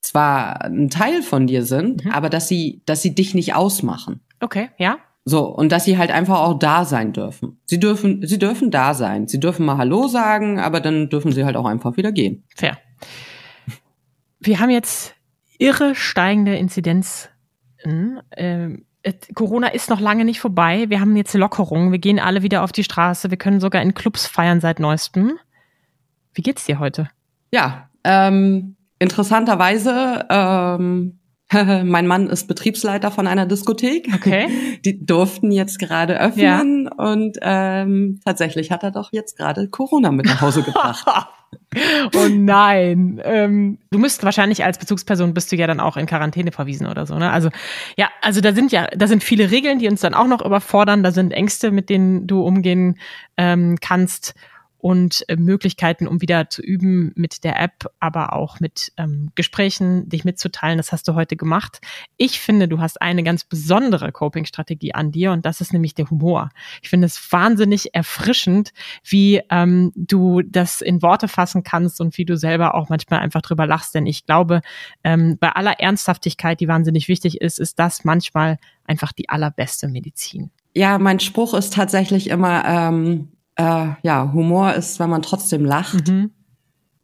zwar 0.00 0.64
ein 0.64 0.90
Teil 0.90 1.22
von 1.22 1.46
dir 1.46 1.64
sind, 1.64 2.04
mhm. 2.04 2.10
aber 2.12 2.30
dass 2.30 2.48
sie, 2.48 2.82
dass 2.86 3.02
sie 3.02 3.14
dich 3.14 3.34
nicht 3.34 3.54
ausmachen. 3.54 4.20
Okay, 4.40 4.70
ja. 4.78 4.98
So, 5.24 5.46
und 5.46 5.72
dass 5.72 5.84
sie 5.84 5.98
halt 5.98 6.10
einfach 6.10 6.40
auch 6.40 6.58
da 6.58 6.86
sein 6.86 7.12
dürfen. 7.12 7.60
Sie 7.66 7.78
dürfen, 7.78 8.26
sie 8.26 8.38
dürfen 8.38 8.70
da 8.70 8.94
sein. 8.94 9.28
Sie 9.28 9.38
dürfen 9.38 9.66
mal 9.66 9.76
Hallo 9.76 10.08
sagen, 10.08 10.58
aber 10.58 10.80
dann 10.80 11.10
dürfen 11.10 11.32
sie 11.32 11.44
halt 11.44 11.54
auch 11.56 11.66
einfach 11.66 11.98
wieder 11.98 12.12
gehen. 12.12 12.44
Fair. 12.56 12.78
Wir 14.40 14.58
haben 14.58 14.70
jetzt 14.70 15.14
irre 15.58 15.94
steigende 15.94 16.56
Inzidenz. 16.56 17.28
Ähm, 17.84 18.86
Corona 19.34 19.68
ist 19.68 19.90
noch 19.90 20.00
lange 20.00 20.24
nicht 20.24 20.40
vorbei. 20.40 20.86
Wir 20.88 21.00
haben 21.00 21.14
jetzt 21.14 21.34
Lockerungen. 21.34 21.92
Wir 21.92 21.98
gehen 21.98 22.18
alle 22.18 22.42
wieder 22.42 22.62
auf 22.62 22.72
die 22.72 22.84
Straße. 22.84 23.30
Wir 23.30 23.36
können 23.36 23.60
sogar 23.60 23.82
in 23.82 23.92
Clubs 23.92 24.26
feiern 24.26 24.60
seit 24.60 24.80
neuestem. 24.80 25.38
Wie 26.32 26.42
geht's 26.42 26.64
dir 26.64 26.78
heute? 26.78 27.10
Ja, 27.52 27.90
ähm, 28.04 28.76
interessanterweise, 28.98 30.26
ähm, 30.30 31.18
mein 31.84 32.06
Mann 32.06 32.28
ist 32.28 32.46
Betriebsleiter 32.46 33.10
von 33.10 33.26
einer 33.26 33.46
Diskothek. 33.46 34.08
Okay. 34.14 34.48
Die 34.84 35.04
durften 35.04 35.50
jetzt 35.50 35.78
gerade 35.78 36.20
öffnen 36.20 36.84
ja. 36.84 37.04
und 37.04 37.38
ähm, 37.40 38.20
tatsächlich 38.24 38.70
hat 38.70 38.82
er 38.82 38.90
doch 38.90 39.12
jetzt 39.12 39.36
gerade 39.36 39.68
Corona 39.68 40.12
mit 40.12 40.26
nach 40.26 40.42
Hause 40.42 40.62
gebracht. 40.62 41.06
oh 42.14 42.28
nein. 42.30 43.20
Ähm, 43.24 43.78
du 43.90 43.98
müsst 43.98 44.22
wahrscheinlich 44.24 44.64
als 44.64 44.78
Bezugsperson 44.78 45.32
bist 45.32 45.50
du 45.50 45.56
ja 45.56 45.66
dann 45.66 45.80
auch 45.80 45.96
in 45.96 46.04
Quarantäne 46.04 46.52
verwiesen 46.52 46.86
oder 46.86 47.06
so, 47.06 47.18
ne? 47.18 47.30
Also 47.30 47.48
ja, 47.96 48.08
also 48.20 48.42
da 48.42 48.52
sind 48.52 48.70
ja, 48.70 48.86
da 48.94 49.06
sind 49.06 49.24
viele 49.24 49.50
Regeln, 49.50 49.78
die 49.78 49.88
uns 49.88 50.02
dann 50.02 50.12
auch 50.12 50.26
noch 50.26 50.44
überfordern. 50.44 51.02
Da 51.02 51.12
sind 51.12 51.32
Ängste, 51.32 51.70
mit 51.70 51.88
denen 51.88 52.26
du 52.26 52.42
umgehen 52.42 52.98
ähm, 53.38 53.78
kannst 53.80 54.34
und 54.78 55.24
äh, 55.28 55.36
Möglichkeiten, 55.36 56.06
um 56.06 56.20
wieder 56.22 56.48
zu 56.50 56.62
üben 56.62 57.12
mit 57.16 57.42
der 57.44 57.60
App, 57.60 57.90
aber 57.98 58.32
auch 58.32 58.60
mit 58.60 58.92
ähm, 58.96 59.30
Gesprächen, 59.34 60.08
dich 60.08 60.24
mitzuteilen. 60.24 60.78
Das 60.78 60.92
hast 60.92 61.08
du 61.08 61.14
heute 61.14 61.36
gemacht. 61.36 61.80
Ich 62.16 62.40
finde, 62.40 62.68
du 62.68 62.80
hast 62.80 63.02
eine 63.02 63.24
ganz 63.24 63.44
besondere 63.44 64.12
Coping-Strategie 64.12 64.94
an 64.94 65.10
dir 65.10 65.32
und 65.32 65.44
das 65.44 65.60
ist 65.60 65.72
nämlich 65.72 65.94
der 65.94 66.08
Humor. 66.10 66.50
Ich 66.80 66.88
finde 66.88 67.06
es 67.06 67.32
wahnsinnig 67.32 67.94
erfrischend, 67.94 68.72
wie 69.04 69.42
ähm, 69.50 69.92
du 69.96 70.42
das 70.42 70.80
in 70.80 71.02
Worte 71.02 71.26
fassen 71.26 71.64
kannst 71.64 72.00
und 72.00 72.16
wie 72.16 72.24
du 72.24 72.36
selber 72.36 72.74
auch 72.74 72.88
manchmal 72.88 73.20
einfach 73.20 73.42
drüber 73.42 73.66
lachst. 73.66 73.94
Denn 73.94 74.06
ich 74.06 74.26
glaube, 74.26 74.60
ähm, 75.02 75.38
bei 75.40 75.50
aller 75.50 75.80
Ernsthaftigkeit, 75.80 76.60
die 76.60 76.68
wahnsinnig 76.68 77.08
wichtig 77.08 77.40
ist, 77.40 77.58
ist 77.58 77.80
das 77.80 78.04
manchmal 78.04 78.58
einfach 78.84 79.12
die 79.12 79.28
allerbeste 79.28 79.88
Medizin. 79.88 80.50
Ja, 80.74 80.98
mein 80.98 81.18
Spruch 81.18 81.54
ist 81.54 81.72
tatsächlich 81.72 82.30
immer, 82.30 82.64
ähm, 82.64 83.28
äh, 83.58 83.88
ja, 84.02 84.32
Humor 84.32 84.72
ist, 84.74 84.98
wenn 84.98 85.10
man 85.10 85.22
trotzdem 85.22 85.64
lacht. 85.64 86.08
Mhm. 86.08 86.30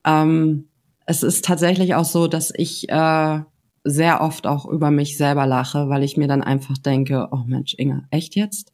Ähm, 0.06 0.68
es 1.06 1.22
ist 1.22 1.44
tatsächlich 1.44 1.94
auch 1.94 2.04
so, 2.04 2.28
dass 2.28 2.52
ich 2.56 2.88
äh, 2.88 3.40
sehr 3.82 4.20
oft 4.22 4.46
auch 4.46 4.64
über 4.64 4.90
mich 4.90 5.18
selber 5.18 5.46
lache, 5.46 5.88
weil 5.88 6.02
ich 6.02 6.16
mir 6.16 6.28
dann 6.28 6.42
einfach 6.42 6.78
denke, 6.78 7.28
oh 7.32 7.42
Mensch, 7.46 7.74
Inge, 7.74 8.06
echt 8.10 8.36
jetzt? 8.36 8.72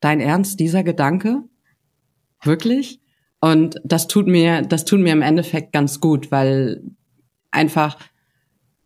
Dein 0.00 0.20
Ernst, 0.20 0.58
dieser 0.58 0.82
Gedanke? 0.82 1.44
Wirklich? 2.42 3.00
Und 3.40 3.80
das 3.84 4.08
tut 4.08 4.26
mir, 4.26 4.62
das 4.62 4.84
tut 4.84 5.00
mir 5.00 5.12
im 5.12 5.22
Endeffekt 5.22 5.72
ganz 5.72 6.00
gut, 6.00 6.32
weil 6.32 6.82
einfach 7.50 7.98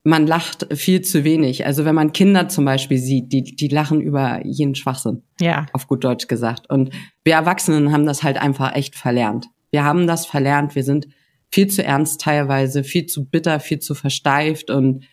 man 0.05 0.27
lacht 0.27 0.67
viel 0.77 1.03
zu 1.03 1.25
wenig. 1.25 1.65
Also 1.65 1.85
wenn 1.85 1.95
man 1.95 2.13
Kinder 2.13 2.49
zum 2.49 2.65
Beispiel 2.65 2.99
sieht, 2.99 3.33
die, 3.33 3.43
die 3.43 3.69
lachen 3.69 4.01
über 4.01 4.45
jeden 4.45 4.75
Schwachsinn. 4.75 5.23
Ja. 5.41 5.67
Auf 5.73 5.87
gut 5.87 6.03
Deutsch 6.03 6.27
gesagt. 6.27 6.69
Und 6.69 6.91
wir 7.25 7.35
Erwachsenen 7.35 7.93
haben 7.93 8.07
das 8.07 8.23
halt 8.23 8.37
einfach 8.37 8.75
echt 8.75 8.97
verlernt. 8.97 9.47
Wir 9.71 9.85
haben 9.85 10.07
das 10.07 10.27
verlernt. 10.27 10.75
Wir 10.75 10.83
sind 10.83 11.07
viel 11.51 11.69
zu 11.69 11.85
ernst 11.85 12.21
teilweise, 12.21 12.83
viel 12.83 13.07
zu 13.07 13.27
bitter, 13.27 13.61
viel 13.61 13.79
zu 13.79 13.95
versteift. 13.95 14.71
Und 14.71 15.05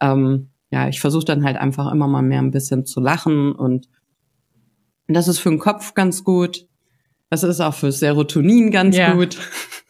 ähm, 0.00 0.50
ja, 0.70 0.88
ich 0.88 1.00
versuche 1.00 1.24
dann 1.24 1.44
halt 1.44 1.56
einfach 1.56 1.90
immer 1.90 2.08
mal 2.08 2.22
mehr 2.22 2.40
ein 2.40 2.50
bisschen 2.50 2.84
zu 2.84 3.00
lachen. 3.00 3.52
Und 3.52 3.88
das 5.08 5.26
ist 5.26 5.38
für 5.38 5.50
den 5.50 5.58
Kopf 5.58 5.94
ganz 5.94 6.22
gut. 6.22 6.66
Das 7.30 7.42
ist 7.42 7.60
auch 7.60 7.74
für 7.74 7.92
Serotonin 7.92 8.70
ganz 8.70 8.96
ja. 8.96 9.14
gut. 9.14 9.38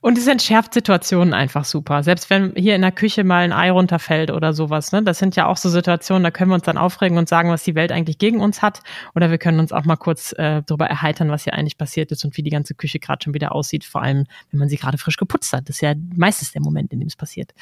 Und 0.00 0.18
es 0.18 0.26
entschärft 0.26 0.74
Situationen 0.74 1.34
einfach 1.34 1.64
super. 1.64 2.02
Selbst 2.02 2.30
wenn 2.30 2.52
hier 2.56 2.74
in 2.74 2.82
der 2.82 2.92
Küche 2.92 3.24
mal 3.24 3.44
ein 3.44 3.52
Ei 3.52 3.70
runterfällt 3.70 4.30
oder 4.30 4.52
sowas, 4.52 4.92
ne? 4.92 5.02
Das 5.02 5.18
sind 5.18 5.36
ja 5.36 5.46
auch 5.46 5.56
so 5.56 5.68
Situationen, 5.68 6.22
da 6.22 6.30
können 6.30 6.50
wir 6.50 6.54
uns 6.54 6.64
dann 6.64 6.78
aufregen 6.78 7.18
und 7.18 7.28
sagen, 7.28 7.50
was 7.50 7.62
die 7.62 7.74
Welt 7.74 7.92
eigentlich 7.92 8.18
gegen 8.18 8.40
uns 8.40 8.62
hat. 8.62 8.80
Oder 9.14 9.30
wir 9.30 9.38
können 9.38 9.58
uns 9.58 9.72
auch 9.72 9.84
mal 9.84 9.96
kurz 9.96 10.32
äh, 10.32 10.62
darüber 10.66 10.86
erheitern, 10.86 11.30
was 11.30 11.44
hier 11.44 11.54
eigentlich 11.54 11.78
passiert 11.78 12.12
ist 12.12 12.24
und 12.24 12.36
wie 12.36 12.42
die 12.42 12.50
ganze 12.50 12.74
Küche 12.74 12.98
gerade 12.98 13.22
schon 13.24 13.34
wieder 13.34 13.54
aussieht, 13.54 13.84
vor 13.84 14.02
allem, 14.02 14.26
wenn 14.50 14.58
man 14.58 14.68
sie 14.68 14.76
gerade 14.76 14.98
frisch 14.98 15.16
geputzt 15.16 15.52
hat. 15.52 15.68
Das 15.68 15.76
ist 15.76 15.82
ja 15.82 15.94
meistens 16.14 16.52
der 16.52 16.62
Moment, 16.62 16.92
in 16.92 17.00
dem 17.00 17.08
es 17.08 17.16
passiert. 17.16 17.52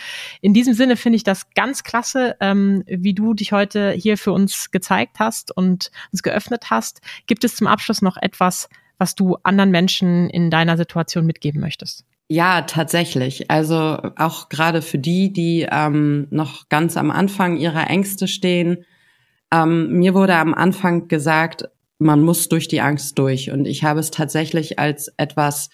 In 0.41 0.55
diesem 0.55 0.75
Sinne 0.75 0.97
finde 0.97 1.17
ich 1.17 1.25
das 1.25 1.51
ganz 1.55 1.85
klasse, 1.85 2.37
ähm, 2.41 2.85
wie 2.87 3.15
du 3.15 3.35
dich 3.35 3.53
heute 3.53 3.93
hier 3.93 4.19
für 4.19 4.33
uns 4.33 4.71
gezeigt 4.71 5.19
hast 5.19 5.57
und 5.57 5.91
uns 6.11 6.23
geöffnet 6.23 6.71
hast. 6.71 7.01
Gibt 7.27 7.45
es 7.45 7.57
zum 7.57 7.67
Abschluss 7.67 8.03
noch 8.03 8.17
etwas, 8.17 8.69
was 9.03 9.17
du 9.17 9.37
anderen 9.43 9.73
Menschen 9.73 10.31
in 10.31 10.49
deiner 10.49 10.77
Situation 10.77 11.27
mitgeben 11.27 11.62
möchtest? 11.63 12.05
Ja, 12.29 12.63
tatsächlich. 12.63 13.51
Also 13.51 13.99
auch 14.17 14.49
gerade 14.49 14.83
für 14.83 14.99
die, 14.99 15.33
die 15.33 15.67
ähm, 15.71 16.29
noch 16.31 16.69
ganz 16.69 16.97
am 16.97 17.11
Anfang 17.11 17.57
ihrer 17.57 17.89
Ängste 17.89 18.29
stehen. 18.29 18.85
Ähm, 19.51 19.93
mir 19.99 20.15
wurde 20.15 20.37
am 20.37 20.55
Anfang 20.55 21.09
gesagt, 21.09 21.69
man 21.99 22.23
muss 22.23 22.49
durch 22.49 22.69
die 22.69 22.81
Angst 22.81 23.19
durch. 23.19 23.51
Und 23.51 23.67
ich 23.67 23.85
habe 23.85 24.01
es 24.01 24.11
tatsächlich 24.11 24.79
als 24.79 25.13
etwas, 25.17 25.71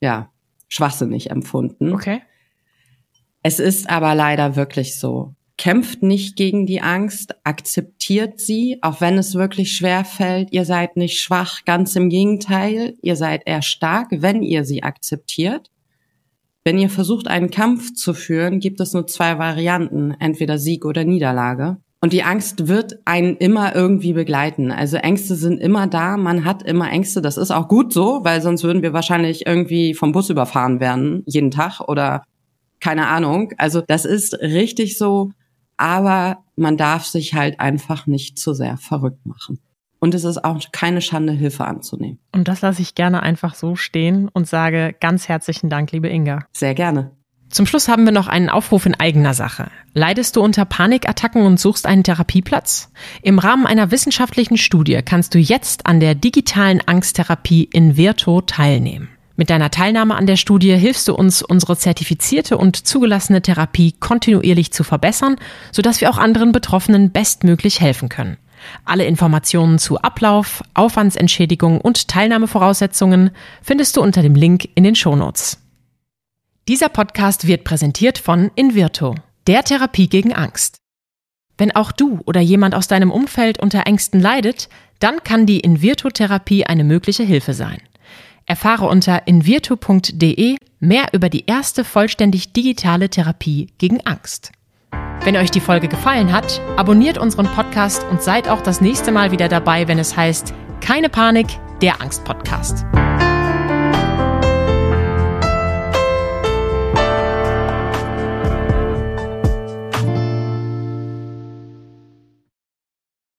ja, 0.00 0.30
schwachsinnig 0.68 1.30
empfunden. 1.30 1.92
Okay. 1.92 2.22
Es 3.42 3.58
ist 3.58 3.90
aber 3.90 4.14
leider 4.14 4.56
wirklich 4.56 4.98
so 4.98 5.34
kämpft 5.62 6.02
nicht 6.02 6.34
gegen 6.34 6.66
die 6.66 6.80
Angst, 6.80 7.36
akzeptiert 7.44 8.40
sie, 8.40 8.78
auch 8.82 9.00
wenn 9.00 9.16
es 9.16 9.36
wirklich 9.36 9.70
schwer 9.76 10.04
fällt. 10.04 10.52
Ihr 10.52 10.64
seid 10.64 10.96
nicht 10.96 11.20
schwach, 11.20 11.64
ganz 11.64 11.94
im 11.94 12.08
Gegenteil, 12.08 12.96
ihr 13.00 13.14
seid 13.14 13.42
eher 13.46 13.62
stark, 13.62 14.08
wenn 14.10 14.42
ihr 14.42 14.64
sie 14.64 14.82
akzeptiert. 14.82 15.70
Wenn 16.64 16.78
ihr 16.78 16.90
versucht, 16.90 17.28
einen 17.28 17.52
Kampf 17.52 17.94
zu 17.94 18.12
führen, 18.12 18.58
gibt 18.58 18.80
es 18.80 18.92
nur 18.92 19.06
zwei 19.06 19.38
Varianten, 19.38 20.16
entweder 20.18 20.58
Sieg 20.58 20.84
oder 20.84 21.04
Niederlage. 21.04 21.76
Und 22.00 22.12
die 22.12 22.24
Angst 22.24 22.66
wird 22.66 22.98
einen 23.04 23.36
immer 23.36 23.72
irgendwie 23.76 24.14
begleiten. 24.14 24.72
Also 24.72 24.96
Ängste 24.96 25.36
sind 25.36 25.60
immer 25.60 25.86
da, 25.86 26.16
man 26.16 26.44
hat 26.44 26.64
immer 26.64 26.90
Ängste. 26.90 27.22
Das 27.22 27.36
ist 27.36 27.52
auch 27.52 27.68
gut 27.68 27.92
so, 27.92 28.24
weil 28.24 28.42
sonst 28.42 28.64
würden 28.64 28.82
wir 28.82 28.94
wahrscheinlich 28.94 29.46
irgendwie 29.46 29.94
vom 29.94 30.10
Bus 30.10 30.28
überfahren 30.28 30.80
werden, 30.80 31.22
jeden 31.26 31.52
Tag 31.52 31.78
oder 31.82 32.24
keine 32.80 33.06
Ahnung. 33.06 33.52
Also 33.58 33.80
das 33.80 34.04
ist 34.04 34.34
richtig 34.40 34.98
so, 34.98 35.30
aber 35.82 36.44
man 36.54 36.76
darf 36.76 37.04
sich 37.04 37.34
halt 37.34 37.58
einfach 37.58 38.06
nicht 38.06 38.38
zu 38.38 38.54
sehr 38.54 38.76
verrückt 38.76 39.26
machen. 39.26 39.58
Und 39.98 40.14
es 40.14 40.22
ist 40.22 40.44
auch 40.44 40.60
keine 40.70 41.00
Schande, 41.00 41.32
Hilfe 41.32 41.64
anzunehmen. 41.64 42.20
Und 42.32 42.46
das 42.46 42.60
lasse 42.60 42.82
ich 42.82 42.94
gerne 42.94 43.20
einfach 43.20 43.56
so 43.56 43.74
stehen 43.74 44.28
und 44.32 44.46
sage 44.46 44.94
ganz 45.00 45.28
herzlichen 45.28 45.70
Dank, 45.70 45.90
liebe 45.90 46.08
Inga. 46.08 46.46
Sehr 46.52 46.74
gerne. 46.74 47.10
Zum 47.48 47.66
Schluss 47.66 47.88
haben 47.88 48.04
wir 48.04 48.12
noch 48.12 48.28
einen 48.28 48.48
Aufruf 48.48 48.86
in 48.86 48.94
eigener 48.94 49.34
Sache. 49.34 49.72
Leidest 49.92 50.36
du 50.36 50.40
unter 50.42 50.64
Panikattacken 50.64 51.42
und 51.42 51.58
suchst 51.58 51.84
einen 51.84 52.04
Therapieplatz? 52.04 52.92
Im 53.20 53.40
Rahmen 53.40 53.66
einer 53.66 53.90
wissenschaftlichen 53.90 54.58
Studie 54.58 55.02
kannst 55.04 55.34
du 55.34 55.38
jetzt 55.38 55.86
an 55.86 55.98
der 55.98 56.14
digitalen 56.14 56.80
Angsttherapie 56.86 57.68
in 57.72 57.96
Virto 57.96 58.40
teilnehmen. 58.40 59.08
Mit 59.36 59.50
deiner 59.50 59.70
Teilnahme 59.70 60.14
an 60.14 60.26
der 60.26 60.36
Studie 60.36 60.76
hilfst 60.76 61.08
du 61.08 61.14
uns, 61.14 61.42
unsere 61.42 61.76
zertifizierte 61.76 62.58
und 62.58 62.76
zugelassene 62.76 63.42
Therapie 63.42 63.92
kontinuierlich 63.92 64.72
zu 64.72 64.84
verbessern, 64.84 65.36
sodass 65.70 66.00
wir 66.00 66.10
auch 66.10 66.18
anderen 66.18 66.52
Betroffenen 66.52 67.10
bestmöglich 67.12 67.80
helfen 67.80 68.08
können. 68.08 68.36
Alle 68.84 69.04
Informationen 69.06 69.78
zu 69.78 69.98
Ablauf, 69.98 70.62
Aufwandsentschädigung 70.74 71.80
und 71.80 72.08
Teilnahmevoraussetzungen 72.08 73.30
findest 73.62 73.96
du 73.96 74.02
unter 74.02 74.22
dem 74.22 74.34
Link 74.34 74.68
in 74.74 74.84
den 74.84 74.94
Shownotes. 74.94 75.58
Dieser 76.68 76.88
Podcast 76.88 77.46
wird 77.46 77.64
präsentiert 77.64 78.18
von 78.18 78.50
Invirto, 78.54 79.16
der 79.48 79.64
Therapie 79.64 80.08
gegen 80.08 80.32
Angst. 80.32 80.76
Wenn 81.58 81.74
auch 81.74 81.90
du 81.90 82.20
oder 82.24 82.40
jemand 82.40 82.74
aus 82.74 82.86
deinem 82.86 83.10
Umfeld 83.10 83.58
unter 83.58 83.86
Ängsten 83.86 84.20
leidet, 84.20 84.68
dann 85.00 85.24
kann 85.24 85.46
die 85.46 85.60
Invirto-Therapie 85.60 86.64
eine 86.64 86.84
mögliche 86.84 87.24
Hilfe 87.24 87.54
sein. 87.54 87.80
Erfahre 88.46 88.86
unter 88.86 89.26
invirto.de 89.26 90.56
mehr 90.80 91.06
über 91.12 91.28
die 91.28 91.46
erste 91.46 91.84
vollständig 91.84 92.52
digitale 92.52 93.08
Therapie 93.08 93.68
gegen 93.78 94.00
Angst. 94.06 94.52
Wenn 95.24 95.36
euch 95.36 95.50
die 95.50 95.60
Folge 95.60 95.88
gefallen 95.88 96.32
hat, 96.32 96.60
abonniert 96.76 97.16
unseren 97.16 97.46
Podcast 97.46 98.04
und 98.10 98.22
seid 98.22 98.48
auch 98.48 98.60
das 98.60 98.80
nächste 98.80 99.12
Mal 99.12 99.30
wieder 99.30 99.48
dabei, 99.48 99.86
wenn 99.86 99.98
es 99.98 100.16
heißt 100.16 100.52
Keine 100.80 101.08
Panik, 101.08 101.46
der 101.80 102.00
Angst-Podcast. 102.00 102.84